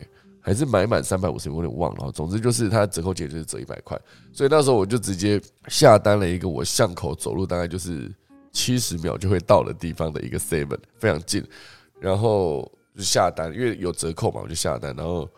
[0.48, 2.10] 还是买满三百五十，我有点忘了。
[2.14, 4.00] 总之就是它折扣减就是折一百块，
[4.32, 8.10] 所以那时候我就直接下单了一个我巷口走路大概就是
[8.54, 11.44] 七十秒就会到的地方的一个 seven，非常近，
[12.00, 15.30] 然后就下单，因为有折扣嘛，我就下单，然后。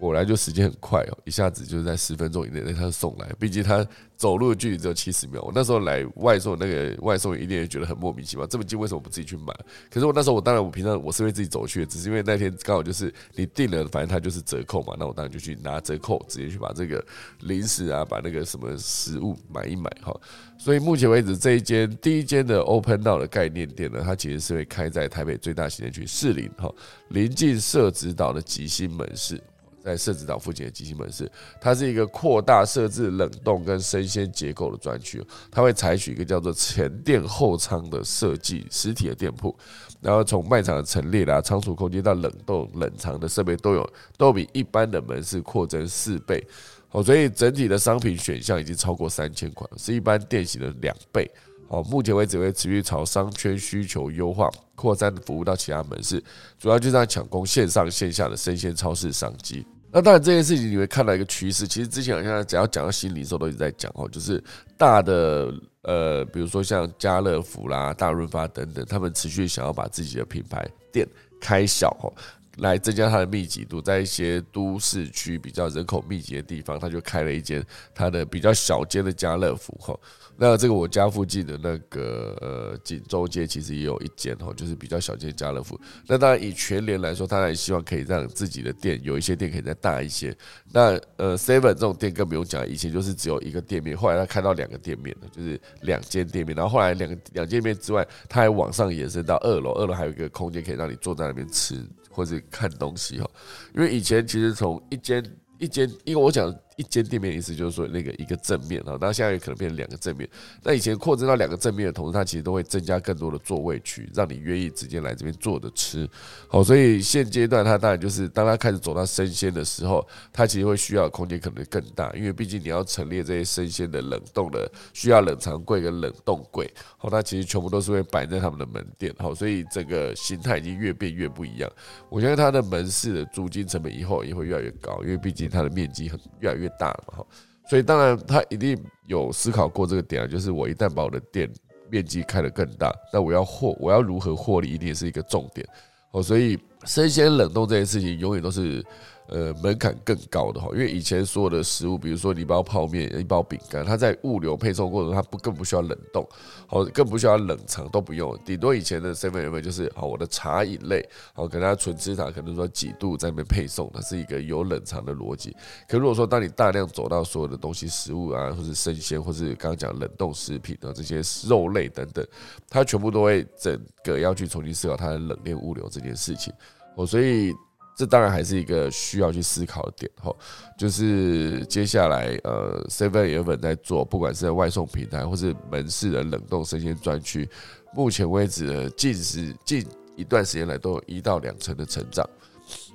[0.00, 3.28] 果然就时间很快哦，一下子就是在十分钟以内，那他送来。
[3.38, 3.86] 毕竟他
[4.16, 5.42] 走路的距离只有七十秒。
[5.42, 9.54] 我那时候来外送，那个外送一定也觉得很莫名其妙，这么近为什么不自己去买？
[9.90, 17.04] 可是我那时候我当然我平常我是会自己走去，只是因为那天刚好就是你订了，反正他就是折扣嘛，那我当然就去拿折扣，直接去把这个
[17.40, 20.18] 零食啊，把那个什么食物买一买哈。
[20.56, 26.72] 所以目前为止这一间第一间的 Open Now 的概念店呢，它其实是会开在台北最大行政区士林哈，
[27.08, 29.38] 临近社子岛的吉星门市。
[29.82, 39.56] 在设置岛附近的机器门市，它是一个扩大设置冷冻跟生鲜结构的专区，它会采取一个叫做前店后仓的设计，实体的店铺，
[40.00, 46.46] 然后从卖场的陈列啦、仓储空间到冷冻冷藏的设备都有，都比一般的门市扩增四倍，
[46.90, 51.30] 哦，所以整体的商品选项已经超过三千款，是一般店型的两倍。
[51.70, 56.22] 哦，目前为止会持续朝商圈需求优化扩散服务到其他门市，
[56.58, 59.64] 主要就是在抢攻线上线下的生鲜超市商机。
[59.92, 64.42] 那当然这件事情你会看到一个趋势，其实之前好像只要讲到新零售都一直在讲哦，就是
[64.76, 71.06] 大的呃，比如说像家乐福啦、大润发等等，他们持续想要把自己的品牌店
[71.40, 72.12] 开小哦。
[72.56, 77.64] 来增加它的密集度，在一些都市区比较人口密集的地方，他就开了一间
[77.94, 79.98] 它的比较小间的家乐福哈。
[80.42, 85.78] 那这个我家附近的那个呃锦州街其实也有一间哈，就是比较小间家乐福。
[86.06, 90.34] 那当然以全联来说，当然希望可以让自己的店有一些店可以再大一些。
[90.72, 96.56] 那呃 Seven 这种店更不用讲，以前就是只有一个店面，后来他开到两个店面了，就是两间店面。
[96.56, 101.86] 然后后来两两间店面之外，他还往上延伸到二楼，二楼还有一个空间可以让你坐在那边吃。
[102.12, 103.30] 或者看东西哈，
[103.74, 105.22] 因为以前其实从一间
[105.58, 106.50] 一间，因为我讲。
[106.80, 110.26] 一间店面意思就是说那个一个正面啊，那现在也可能变成两个正面。
[110.62, 116.08] 那以前扩增到两个正面的同时，它其实都会增加更多的座位区，让你愿意直接来这边坐着吃。
[116.48, 126.72] 好，所以现阶段它当然就是当它开始走到生鲜的时候，它其实会需要空间可能更大，因为毕竟你要陈列这些生鲜的冷冻的，需要冷藏柜跟冷冻柜。
[126.96, 129.14] 好，那其实全部都是会摆在他们的门店。
[129.18, 131.70] 好，所以整个形态已经越变越不一样。
[132.08, 136.69] 我觉得它的门市的租金成本以后也会越来越高，因为毕竟它的面积很越来越。
[136.78, 137.26] 大嘛哈，
[137.68, 141.50] 所以当然他一定有思考过这个点啊，就是我一旦把我的店
[141.90, 145.66] 面积开得更大，那我要获我要如何获利，一定是一个重点。
[146.12, 148.84] 哦，所以生鲜冷冻这件事情永远都是。
[149.30, 156.28] 呃，门槛更高的哈，因为以前所有的食物，比如说一包泡面、一包饼干，它在物流配送过程，它不更不需要冷冻，
[156.66, 158.36] 好，更不需要冷藏，都不用。
[158.44, 165.56] 顶多以前的 seven eleven 就是好，我的茶饮类，好，可能它纯吃茶，可能说几度在那边配送，它是一个有冷藏的逻辑。
[165.88, 172.26] 可如果说当你大量走到所有的东西，食物啊，或者生鲜，或是刚刚讲冷冻食品啊，这些肉类等等，
[172.68, 176.52] 它全部都会整个要去重新思考它的冷链物流这件事情。
[176.96, 177.54] 哦，所以。
[178.00, 180.34] 这当然还是一个需要去思考的点哈，
[180.78, 187.46] 就是接下来呃，Seven 原本在做，不管是在外送平台或是门市的冷冻生鲜专区，
[187.94, 189.86] 目前为止近时近
[190.16, 192.26] 一段时间来都有一到两成的成长。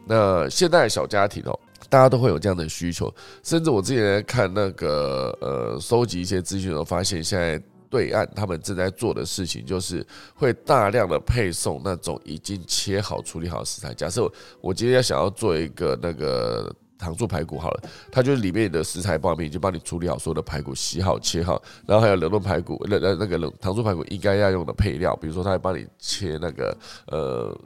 [0.08, 7.62] 那现在小家庭哦，大家都会有这样的需求，甚至我之前看那个呃，收集一些资讯的时候，发现现在。
[7.90, 13.94] 对岸他们正在做的事情，就是会大量的配送那种已经切好、处理好的食材。
[13.94, 14.32] 假设
[14.62, 26.78] 我今天要想要做一个那个糖醋排骨，好了，它就是里面的食材包里面已经帮你处理好所有的排骨，洗好、切好，然后还有冷冻排骨，那那那个冷糖醋排骨应该要用的配料，比如说他会帮你切那个
[27.08, 27.58] 呃。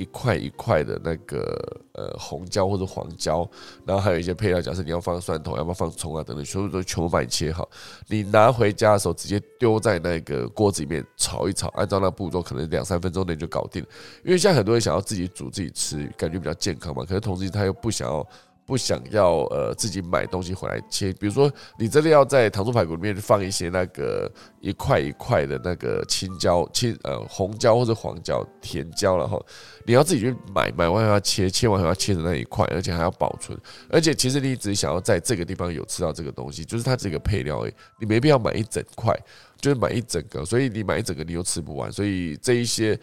[0.00, 3.48] 一块一块的那个呃红椒或者黄椒，
[3.84, 7.68] 然后还有一些配料，假设你要放蒜头，要不要放葱啊等等，全部都全部帮你切好。
[8.08, 13.84] 你拿回家的时候，直接丢在那个锅子里面炒一炒，按照那步骤，可能两三分钟内就搞定。
[14.24, 18.26] 因为现在很多人想要自己煮自己吃，感觉比较健康嘛，可是同时他又不想要。
[18.70, 29.44] 不想要呃自己买东西回来切，比如说你真的要在糖醋排骨里面放一些那个一块一块的那个青椒、青呃红椒或者黄椒、甜椒，然后
[29.84, 33.58] 你要自己去买，买完要切，切完还要切成那一块，而且还要保存，
[33.88, 39.12] 而且其实你只想要在这个地方有吃到这个东西，就是它这个配料，而已，你没必要买一整块，
[39.60, 42.96] 就是买一整个，所以你买一整个你又吃不完，所以这一些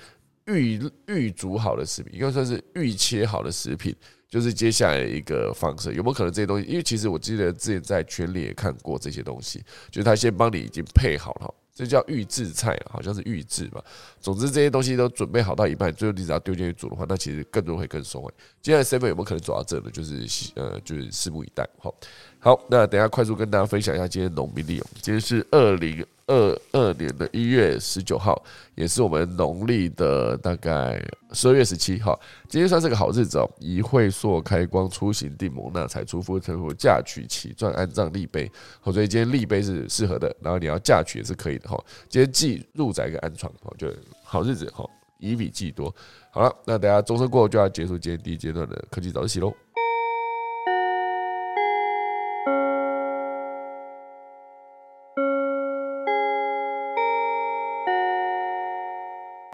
[0.45, 3.93] 预预煮好的食品，应该算是预切好的食品。
[4.29, 6.67] 就是接下来一个方式，有没有可能这些东西？
[6.67, 13.83] 因为其实我记得之前在群里也看过这些东西，就是他先帮你已经配好了，这叫预制菜，好像是预制吧。
[14.19, 18.33] 总之这些东西都准备好到一半，最后你只要丢进去煮的话，那其实更多会更松诶。
[18.61, 19.89] 接下来 seven 有没有可能走到这呢？
[19.91, 21.67] 就是呃，就是拭目以待。
[21.79, 21.93] 好，
[22.39, 26.05] 好，那等下快速跟大家分享一下今天农民历哦，今天是二零。
[26.29, 28.43] 二二年的一月十九号，
[28.75, 31.01] 也是我们农历的大概
[31.31, 32.19] 十二月十七号。
[32.49, 38.51] 今天算是个好日子哦，宜会所开光，出行定谋纳财，出夫成福，嫁娶起传，安葬立碑。
[38.81, 41.81] 好，所以今天立碑是适合的，然后你要嫁娶也是可以的哈。
[42.09, 43.87] 今天忌入宅跟安床，哈，就
[44.29, 44.85] 好日子哈，
[45.19, 45.93] 宜比忌多。
[46.31, 49.53] 好了，那等下钟声过后就要结束今天第一阶段的科技早自习喽。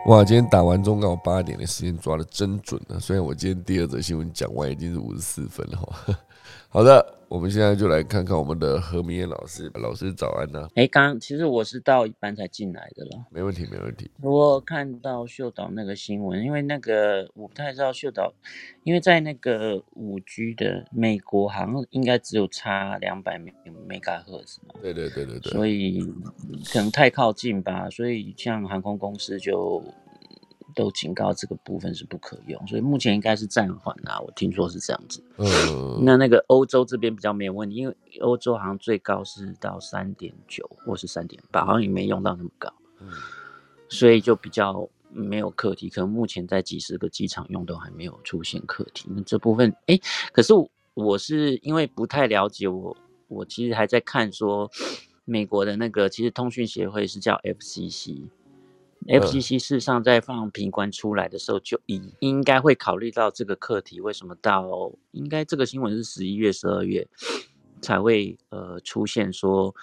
[0.08, 2.98] 哇，今天打完钟刚好八点的时间抓的真准啊！
[3.00, 6.18] 虽然我今天第二则新闻讲完已经是五十四分了哈。
[6.70, 10.68] 好的，我们现在就来看看我们的何明燕老师，老师早安呢。
[10.76, 13.26] 哎，刚其实我是到一半才进来的了。
[13.30, 14.10] 没问题，没问题。
[14.22, 18.34] 我看到秀导那个新闻，因为那个我不太知道秀导，
[18.84, 23.54] 因为在那个五 G 的美国好像应该只有差两百美
[23.88, 24.76] 美嘎赫兹嘛。
[24.82, 25.52] 对对对对对。
[25.52, 26.02] 所以
[26.72, 29.84] 可能太靠近吧，所以像航空公司就。
[30.76, 34.20] 都警告这个部分是不可用，所以目前应该是暂缓啊。
[34.20, 35.24] 我听说是这样子。
[35.38, 42.74] 嗯，那那个欧洲这边比较没有问题，因为欧洲好像最高是到三点九或是三点八，好像也没用到那么高。
[43.00, 43.10] 嗯，
[43.90, 45.90] 所以就比较没有课题。
[45.90, 49.08] 可能目前在几十个机场用都还没有出现课题。
[49.10, 50.00] 那这部分，哎，
[50.32, 50.54] 可是
[50.94, 52.96] 我是因为不太了解，我
[53.28, 54.70] 我其实还在看说
[55.26, 58.24] 美国的那个，其实通讯协会是叫 FCC。
[59.08, 64.00] FCC 事实上在放评官出来的时候，就已应该会考虑到这个课题。
[64.00, 67.08] 为什么到应该这个新闻是十一月、十二月
[67.82, 69.76] 才会呃出现说，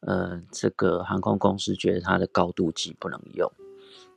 [0.00, 3.50] 呃这个航空公司觉得它的高度计不能用，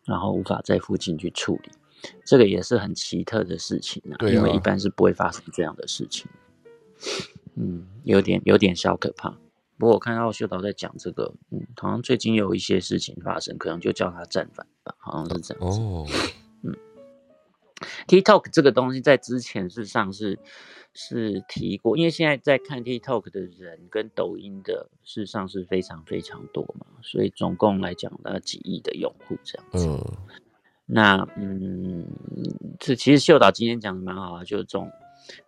[0.06, 1.70] 然后无法在附近去处理，
[2.26, 4.18] 这个也是很奇特的事情啊。
[4.28, 6.28] 因为一般是不会发生这样的事情。
[7.56, 9.38] 嗯，有点有点小可怕。
[9.80, 15.80] 不过我看到秀导在讲这个，嗯，好像最近有一些事情发生，可能就叫他战犯吧，好像是这样子。
[15.80, 16.06] 哦，
[16.64, 16.76] 嗯
[18.06, 20.38] ，TikTok 这个东西在之前事实上是
[20.94, 29.88] 是提过，因为现在在看 TikTok 的人跟抖音的事实上是非常非常多嘛，所以总共来讲大概几亿的用户这样子。
[29.88, 30.18] 嗯，
[30.88, 32.06] 那嗯，
[32.82, 34.92] 这其实秀导今天讲的蛮好啊，就是这种，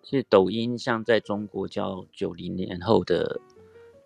[0.02, 3.42] 其实抖音像在中国叫九零年后的。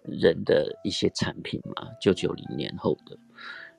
[0.07, 3.17] 人的一些产品嘛，就九零年后的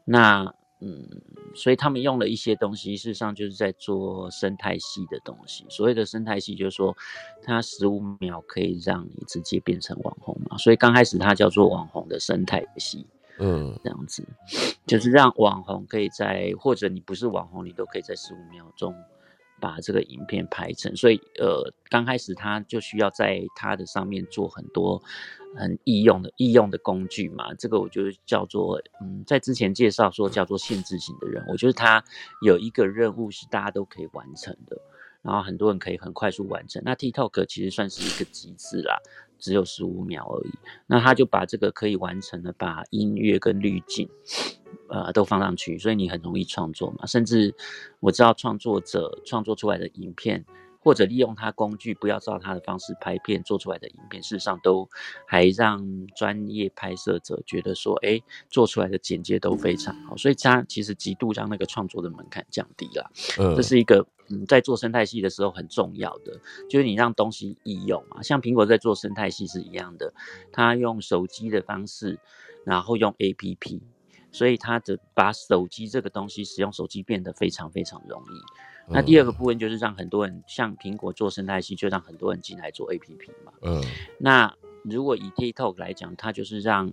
[0.05, 1.09] 那嗯，
[1.55, 5.65] 所以他们用了一些东西，事实上就是在做生态系的东西。
[5.71, 6.95] 所谓的生态系，就是说
[7.43, 10.59] 它十五秒可以让你直接变成网红嘛。
[10.59, 13.07] 所以刚开始它叫做网红的生态系，
[13.39, 14.23] 嗯，这样子，
[14.87, 18.95] 就是让网红可以在或者你不是网红，你都可以在十五秒钟。
[19.61, 25.03] 把这个影片拍成，所以呃，刚开始他就需要在他的上面做很多
[25.57, 27.55] 很易用的易用的工具嘛。
[27.55, 32.05] 这个我就叫做嗯，在之前介绍说叫做限制型的人，我觉得他
[32.43, 34.77] 有一个任务是大家都可以完成的，
[35.23, 36.83] 然后很多人可以很快速完成。
[36.85, 38.99] 那 TikTok 其实算是一个极致啦，
[39.39, 40.53] 只有十五秒而已。
[40.87, 44.09] 那他就把这个可以完成的，把音乐跟滤镜。
[44.89, 47.05] 呃，都放上去，所以你很容易创作嘛。
[47.07, 47.53] 甚至
[47.99, 50.45] 我知道创作者创作出来的影片，
[50.87, 54.89] 或者利用他工具，不要照他的方式拍片做出来的影片，事实上都
[55.27, 60.17] 还让专业拍摄者觉得说，哎，做出来的简介都非常好。
[60.17, 63.11] 所以他其实极度让那个创作的门槛降低了。
[63.37, 66.39] 嗯，这是一个嗯，在做生态系的时候很重要的，
[66.71, 68.23] 就是你让东西易用嘛。
[68.23, 70.15] 像苹果在做生态系是一样的，
[70.53, 72.21] 他用手机的方式，
[72.65, 73.81] 然后用 APP。
[74.33, 78.76] 所以它的把手机这个东西使用手机变得非常非常容易。
[78.89, 83.53] 那第二个部分就是让很多人像苹果做生态系，就让很多人进来做 APP 嘛。
[83.63, 83.83] 嗯。
[84.19, 86.93] 那如果以 TikTok 来讲，它就是让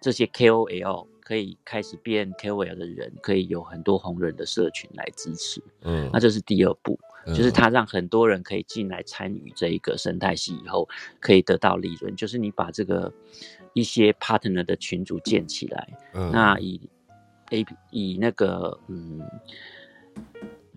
[0.00, 5.62] 这些 KOL 可以开始变 KOL 的人，可以有很多红人的社群来支持。
[5.82, 6.08] 嗯。
[6.12, 10.88] 那这是第二步，就是它让很多人可以进来参与这一个生态系以后，
[11.20, 12.14] 可以得到利润。
[12.16, 13.12] 就是你把这个。
[13.74, 15.88] 一些 partner 的群组建起来，
[16.32, 16.80] 那以
[17.50, 19.22] A 以那个嗯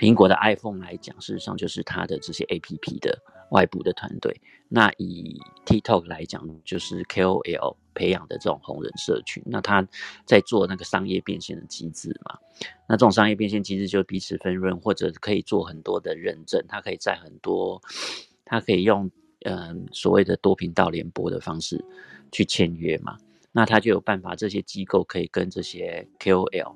[0.02, 3.16] 苹果的 iPhone 来讲，事实上就是它的这些 APP 的
[3.52, 4.42] 外部的团队。
[4.68, 9.44] 那以 TikTok 来讲，就是 KOL 培养的这种红人社群。
[9.46, 9.88] 那他
[10.26, 12.40] 在做那个商业变现的机制嘛？
[12.90, 16.66] 那这种商业变现机制就彼此分润，或者可以做很多的认证。
[16.68, 17.80] 它可以在很多，
[18.44, 19.12] 它可以用
[19.46, 21.86] 嗯所谓的多频道联播的方式。
[22.32, 23.18] 去签约嘛，
[23.52, 26.74] 那他就有办法，这些机构可以跟这些 KOL，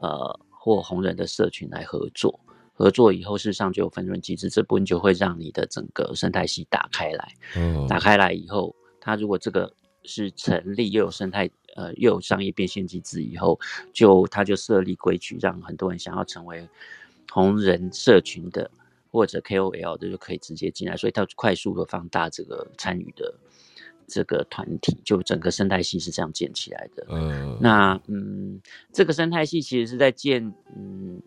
[0.00, 2.40] 呃或红人的社群来合作，
[2.72, 7.32] 合作以后事实上就有分润机制，这部分就会让你的整个生态系打开来。
[7.56, 9.72] 嗯，打开来以后，它如果这个
[10.04, 13.60] 是成立又有生态，呃又有商业变现机制以后，
[13.92, 16.68] 就他就设立规矩，让很多人想要成为
[17.30, 18.70] 红人社群的
[19.10, 23.34] 或者 KOL 的就可以直接进来，所以它快速的放大这个参与的。
[24.08, 27.06] 这个团体就整个生态系是这样建起来的。
[27.08, 28.60] 嗯，那嗯，
[28.92, 31.22] 这个生态系其实是在建嗯。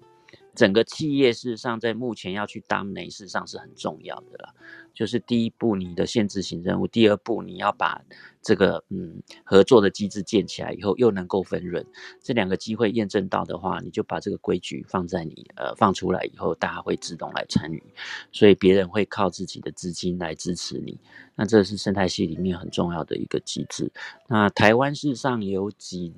[0.56, 4.56] 整个企业事实上在目前要去当内，事上是很重要的了。
[4.93, 8.01] 就是第一步你的限制型任务，第二步你要把
[8.41, 11.86] 这个嗯合作的机制建起来以后，又能够分润，
[12.24, 17.84] 这两个机会验证到的话，你就把这个规矩放在你呃放出来以后，大家会自动来参与，
[18.32, 20.97] 所以别人会靠自己的资金来支持你。
[21.36, 23.91] 那这是生态系里面很重要的一个机制。
[24.30, 26.14] 那台湾事实上有几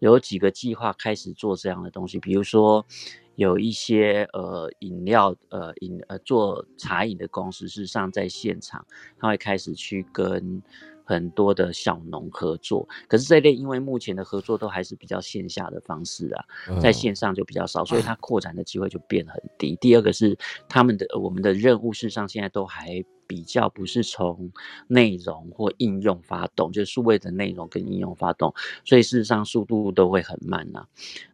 [0.00, 2.84] 有几个计划开始做这样的东西，比如说。
[3.36, 8.84] 有一些呃饮料呃饮呃做茶饮的公司，事实上在现场，
[9.18, 10.62] 他会开始去跟
[11.04, 12.88] 很多的小农合作。
[13.08, 16.44] 可是这类因为目前的合作都还是比较线下的方式啊，
[16.80, 19.76] 在线上就比较少，所以它扩展的机会就变很低。
[19.76, 20.36] 第二个是
[20.68, 23.04] 他们的我们的任务，事实上现在都还。
[23.26, 24.50] 比较不是从
[24.86, 28.54] 内容或应用发动，就是数位的内容跟应用发动，
[28.84, 30.86] 所以事实上速度都会很慢呐。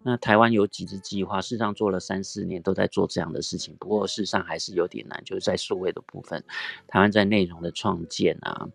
[0.02, 6.42] 那台湾有几支计划，事实上做了三四年都在做这样的事情，不过事实上还是有点难，就是在数位的部分，
[6.86, 8.68] 台湾在内容的创建啊，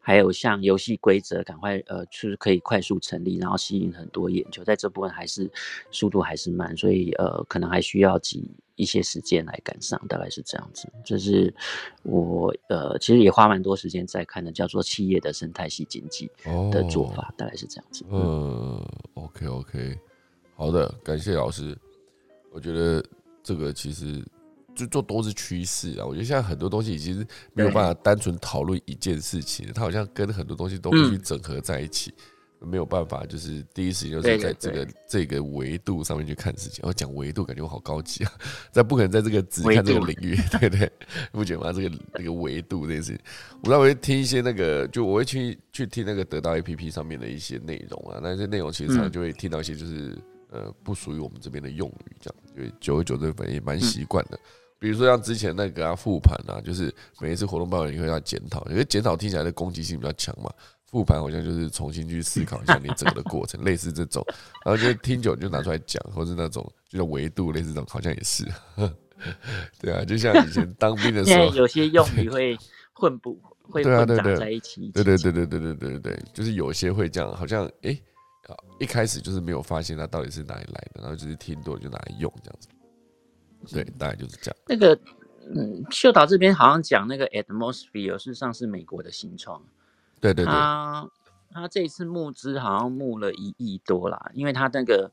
[0.00, 5.50] 还有像游戏规则，赶快呃，就是可以快速成立，然后吸引很多眼球，在这部分还是
[5.90, 8.50] 速度还是慢，所以呃，可能还需要几。
[8.82, 10.92] 一些时间来赶上，大概是这样子。
[11.04, 11.54] 这是
[12.02, 16.28] 我呃，其实也花蛮多时间在看的，叫做企业的生态系经济
[16.72, 18.04] 的做法，大概是这样子。
[18.10, 19.98] 嗯，OK OK，
[20.56, 21.78] 好的，感谢老师。
[22.50, 23.02] 我觉得
[23.42, 24.22] 这个其实
[24.74, 26.04] 就做都是趋势啊。
[26.04, 32.12] 我觉得现在很多东西已经没有办法单纯讨论一件事情，它好像跟很多东西都必须整合在一起。
[32.64, 36.84] 没有办法，就是第一时间就是在这个这个维度上面去看事情。
[36.86, 38.32] 我讲维度，感觉我好高级啊！
[38.70, 40.90] 在不可能在这个只看这个领域，对 对，
[41.32, 41.72] 不觉得吗？
[41.72, 43.20] 这个这个维度这件事情，
[43.64, 48.20] 我那我会听一些那个，就我会去去听那个得到 A P P 上面的一些内容啊。
[48.22, 50.16] 那些内容其实常常就会听到一些就是
[50.50, 54.38] 呃不属于我们这边的用语，这样，因为久而久之反正也蛮习惯的。
[54.78, 60.50] 比如说像之前那个啊复盘啊，就是每一次活动报告你会要检讨，因为检讨听起来的攻击性比较强嘛。
[60.92, 64.22] 复盘好像就是重新去思考一下你整个的过程， 类似这种，
[64.62, 68.46] 然后就听久就拿出来讲，或是那种就是维度类似这种，好像也是。
[69.80, 72.58] 对啊，就像以前当兵的时候，有些用语 会
[72.92, 74.90] 混不会混杂在一起。
[74.90, 77.98] 对对对对对对对对对，就是有些会这样，好像哎，
[78.78, 82.68] 一开始就是没有发现它到底是哪里来的，然后就是听多了就拿来用这样子。
[83.72, 84.56] 对，大概就是这样。
[84.66, 84.98] 那个，
[85.54, 89.62] 嗯，秀导这边好像讲那个 atmosphere，事实上是美国的新创。
[90.22, 90.46] 对对对。
[90.46, 91.06] 他
[91.52, 95.10] 他这次募资好像募了一亿多啦，因为他那个。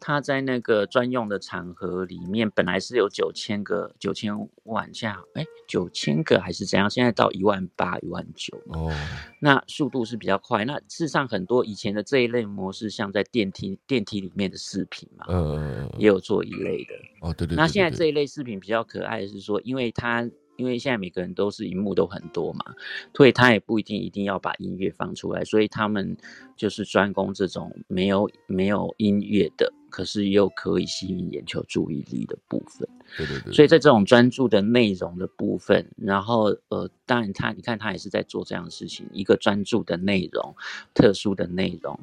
[0.00, 6.88] 他在那个专用的场合里面，本来是有九千个九千万下，哎，九千个还是怎样？
[6.88, 8.92] 现在到一万八、一万九哦，
[9.40, 10.64] 那速度是比较快。
[10.64, 17.56] 那事实上，很多以前的这一类模式，像在电梯电梯里面的视频嘛，嗯，也有做一类的哦，对对。
[17.56, 20.30] 那现在这一类视频比较可爱的是说，因为它。
[20.58, 22.74] 因为现在每个人都是荧幕都很多嘛，
[23.14, 26.16] 所以他也不一定一定要把音乐放出来，所以他们
[26.56, 32.88] 就是专攻这种没有没有音乐的，可是又可以吸引眼球注意力的部分。
[33.16, 33.52] 对对对。
[33.52, 40.54] 所以在这种专注的内容的部分，然后呃，当然他你看他也是在做这样的事情，一个专注的内容，
[40.92, 41.98] 特殊的内容。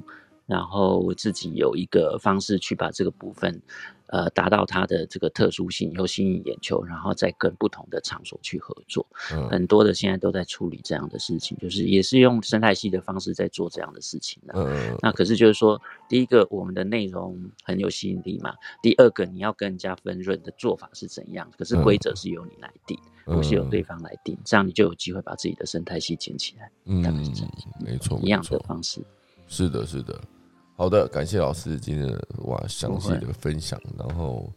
[0.48, 3.64] 然后自己有一个方式去把这个部分，
[4.08, 9.06] 呃，达到它的这个特殊性，又吸引眼球，然后再跟不同的场所去合作。
[9.50, 14.98] 很多的现在都在处理这样的事情，就是也是用生态系的方式在做这样的事情嗯。
[15.02, 21.50] 那可是就是说，第一个我们的内容很有吸引力嘛，第二个你要跟人家分润的做法是怎样？
[21.58, 26.72] 可是规则是由你来定，不是由对方来定，这样你就有机会把自己的生态系建起来。
[26.86, 27.02] 嗯，
[27.80, 29.02] 没错，一样的方式。
[29.48, 30.20] 是的，是的。
[30.78, 33.80] 好的，感谢老师今天的哇详细的分享。
[33.98, 34.52] 然后，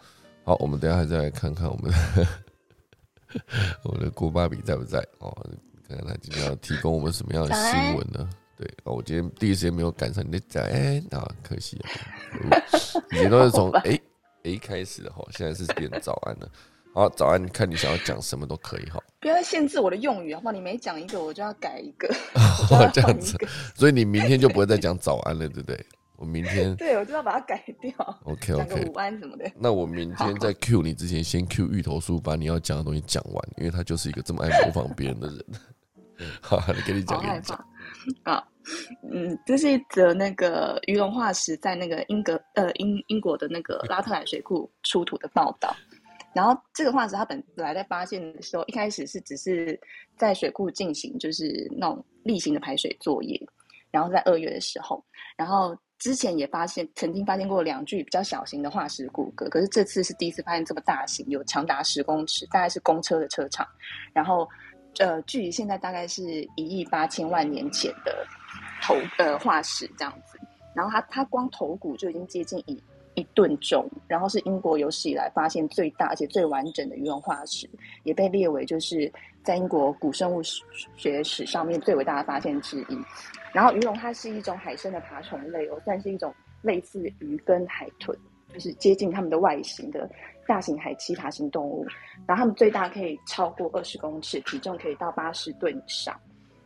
[0.45, 2.27] 好，我们等下再来看看我们的
[3.85, 5.33] 我们的郭芭比在不在哦？
[5.89, 8.29] 看看他今天要提供我们什么样的新闻呢？
[8.57, 11.87] 对啊，我今天第一时间没有赶上你的早安啊，可惜啊，
[13.13, 13.99] 以前都是从 哎
[14.43, 16.51] 哎开始的哈，现在是变早安了。
[16.95, 19.01] 好，早安，看你想要讲什么都可以哈。
[19.21, 20.53] 不要限制我的用语好不好？
[20.53, 22.13] 你每讲一个，我就要改 一个。
[22.93, 23.39] 这样子，
[23.77, 25.87] 所以你明天就不会再讲早安了，对不对？
[26.19, 27.93] 我明天对我就要把它改掉。
[28.25, 29.51] OK OK，午安什么的。
[29.57, 35.45] 那我明天在 Q 你之前，先 Q 芋头叔把你要讲的东西讲完，因为他就是一个这么爱模仿别人的人。
[36.43, 37.57] 好，你跟你讲，跟你讲。
[38.25, 38.45] 啊，
[39.13, 45.73] 嗯，这是一则那个鱼龙化石在那个英格呃英英国的那个拉特兰水库出土的报道。
[46.35, 49.81] 然后这个化石它本来在发现的时候，一开始是只是
[50.17, 53.41] 在水库进行就是那种例行的排水作业。
[53.91, 55.03] 然后在二月的时候，
[55.37, 63.67] 然后之前也发现，曾经发现过两具比较小型的化石骨骼，可是这次是第一次发现这么大型，有长达十公尺，大概是公车的车长。
[64.13, 64.49] 然后，
[64.99, 68.25] 呃，距离现在大概是一亿八千万年前的
[68.83, 70.39] 头呃化石这样子。
[70.75, 72.81] 然后它它光头骨就已经接近一
[73.15, 77.69] 一吨重，然后是英国有史以来发现最大而且最完整的鱼龙化石，
[78.05, 79.13] 也被列为就是
[79.49, 80.43] 在英国古生物
[80.95, 82.99] 学史上面最伟大的发现之一。
[83.51, 88.15] 然后鱼龙它是一种海生的爬虫类哦，算是一种类似鱼跟海豚，
[88.53, 90.07] 就是接近它们的外形的
[90.47, 91.87] 大型海栖爬行动物。
[92.27, 96.15] 然后它们最大可以超过二十公尺，体重可以到八十吨以上。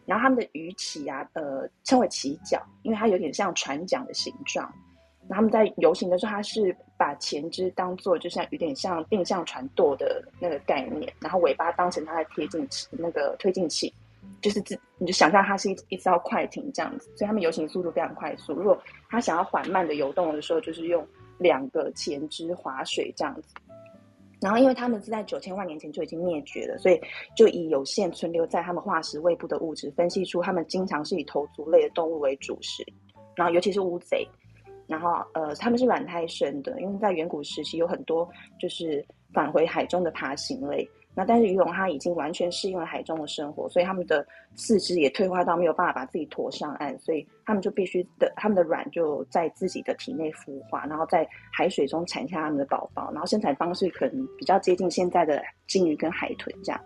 [0.05, 4.69] 然后它们的鱼鳍啊，呃，称为鳍脚，因为它有点像船桨的形状。
[5.33, 13.93] 他们在游行的时候，它是把前肢当做就像有点像定向船舵的那个概念，然后尾巴当成它的贴近器，那个推进器。
[14.41, 18.53] 就是自你就想象它是一一艘快艇这样子，所以他们游行速度非常快速。
[18.55, 18.77] 如果
[19.09, 21.07] 它想要缓慢的游动的时候，就是用
[21.39, 23.55] 两个前肢划水这样子。
[24.41, 27.01] 然后，因为他们是在九千万年前就已经灭绝了，所以
[27.37, 32.85] 就以有限存留在他们化石胃部的物质，分析出他们经常是以头足类的动物为主食，
[33.37, 34.27] 然后尤其是乌贼。
[34.93, 38.29] 然后，呃，它们是卵胎生的，因为在远古时期有很多
[38.61, 40.87] 就是返回海中的爬行类。
[41.15, 56.81] 那但是鱼龙它已经完全适应了海中的生活，所以它们的四肢也退化到没有办法把自己驮上岸，所以它们就必须的，它们的卵就在自己的体内孵化，然后在海水中产下它们的宝宝，然后生产方式可能比较接近现在的鲸鱼跟海豚这样。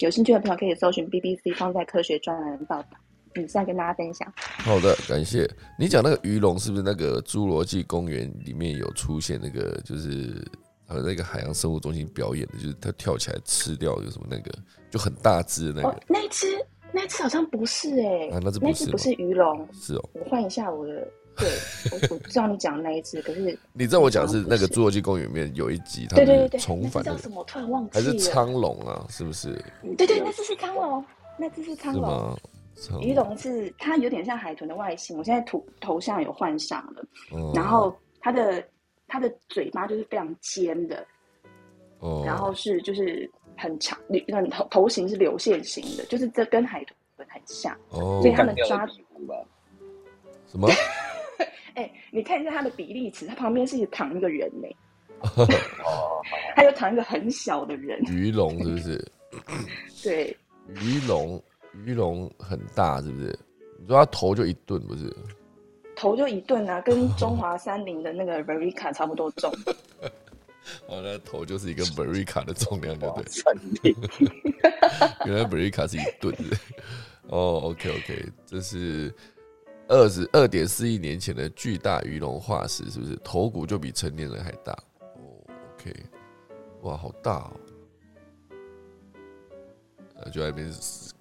[0.00, 2.88] 有兴趣的朋友可以搜寻 BBC 放在科学专栏报道，
[3.32, 4.32] 比赛跟大家分享。
[4.36, 5.48] 好的，感谢
[5.78, 10.44] 你讲那个鱼龙是不是那个侏罗纪公园里面有出现那个就是。
[10.90, 14.50] 呃，那个海洋生物中心表演的，就是它跳起来吃掉有什么那个，
[14.90, 16.00] 就很大只的那个。
[16.06, 16.46] 那只
[16.92, 20.08] 那只好像不是哎，啊，那只那只不是鱼龙，是哦。
[20.14, 21.06] 我换一下我的，
[21.36, 21.46] 对，
[21.92, 27.44] 我我知道你讲那一只，可是你知道我讲是那个侏罗纪公园里面有一集，对对对对，重返叫什么？
[27.44, 29.04] 突然忘记还是苍龙啊？
[29.10, 29.62] 是不是？
[29.98, 31.04] 对对，那只是苍龙，
[31.38, 32.34] 那只是苍龙。
[33.00, 37.04] 鱼龙是它有点像海豚的外形，我现在头头像有换上了，
[37.54, 38.62] 然后它的
[39.06, 41.04] 它的嘴巴就是非常尖的，
[41.98, 48.86] 哦，然后是就是很长，那头头型是流线型的，就是这跟海豚很像，哦，所以他们抓
[50.46, 50.68] 什么？
[51.74, 54.68] 哎，你看一下它的比例尺，它旁边是躺一个人呢，
[55.84, 56.22] 哦，
[56.54, 59.12] 还有躺一个很小的人，鱼龙是不是？
[60.02, 60.36] 对，
[60.68, 61.42] 鱼龙。
[61.84, 63.38] 鱼龙很大，是不是？
[63.80, 65.14] 你说它头就一顿，不是？
[65.96, 69.52] 头就一顿啊，跟中华三菱的那个 Verica 差不多重。
[70.86, 73.96] 哦，那头就是一个 Verica 的重量，对不对？
[75.26, 76.56] 原来 Verica 是一吨的。
[77.28, 79.14] 哦，OK OK，这是
[79.88, 83.16] 二十二点四亿年前的巨大鱼龙化石，是不是？
[83.24, 84.72] 头骨就比成年人还大。
[85.00, 85.40] 哦
[85.74, 85.94] ，OK，
[86.82, 87.56] 哇，好大哦！
[90.16, 90.70] 呃，就那边。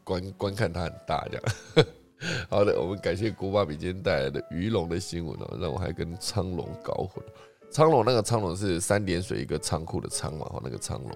[0.08, 1.88] 观观看它很大，这样。
[2.50, 7.22] 好的，我们感谢古巴比今天带来的鱼龙的新闻哦，让我还跟苍龙搞混。
[7.70, 10.46] 苍龙那个苍龙是三点水一个仓库的仓嘛？
[10.46, 11.12] 哈，那个苍龙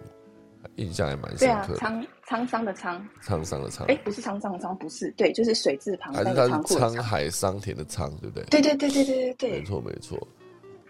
[0.75, 1.75] 印象还蛮深刻。
[1.75, 3.85] 沧沧桑的沧，沧桑的沧。
[3.85, 6.13] 哎，不是沧桑的沧，不是，对，就是水字旁。
[6.13, 8.43] 还是它是沧海桑田的沧，对不对？
[8.49, 10.27] 对对对对对对对，没错没错。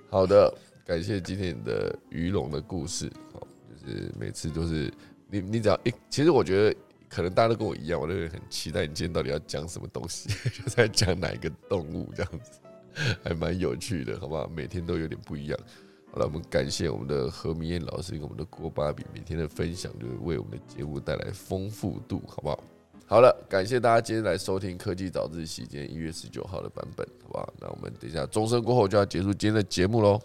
[0.10, 0.52] 好的，
[0.86, 3.10] 感谢今天的鱼龙的故事。
[3.32, 4.92] 好，就是每次都是
[5.30, 6.76] 你你只要一，其实我觉得。
[7.14, 12.60] 可能大家都跟我一样，我都会很期待你今天到底要讲什么东西，就 在讲哪一个动物这样子，
[13.22, 14.48] 还蛮有趣的，好不好？
[14.48, 15.60] 每天都有点不一样。
[16.14, 22.64] 好了，我们感谢我们的何明燕老师跟我们的郭芭比每天的分享，就是为我们的节目带来丰富度，好不好？
[23.06, 27.54] 好了，感谢大家今天来收听科技早自习，今天一月十九号的版本，好不好？
[27.60, 30.20] 那我们等一下钟声过后就要结束今天的节目喽。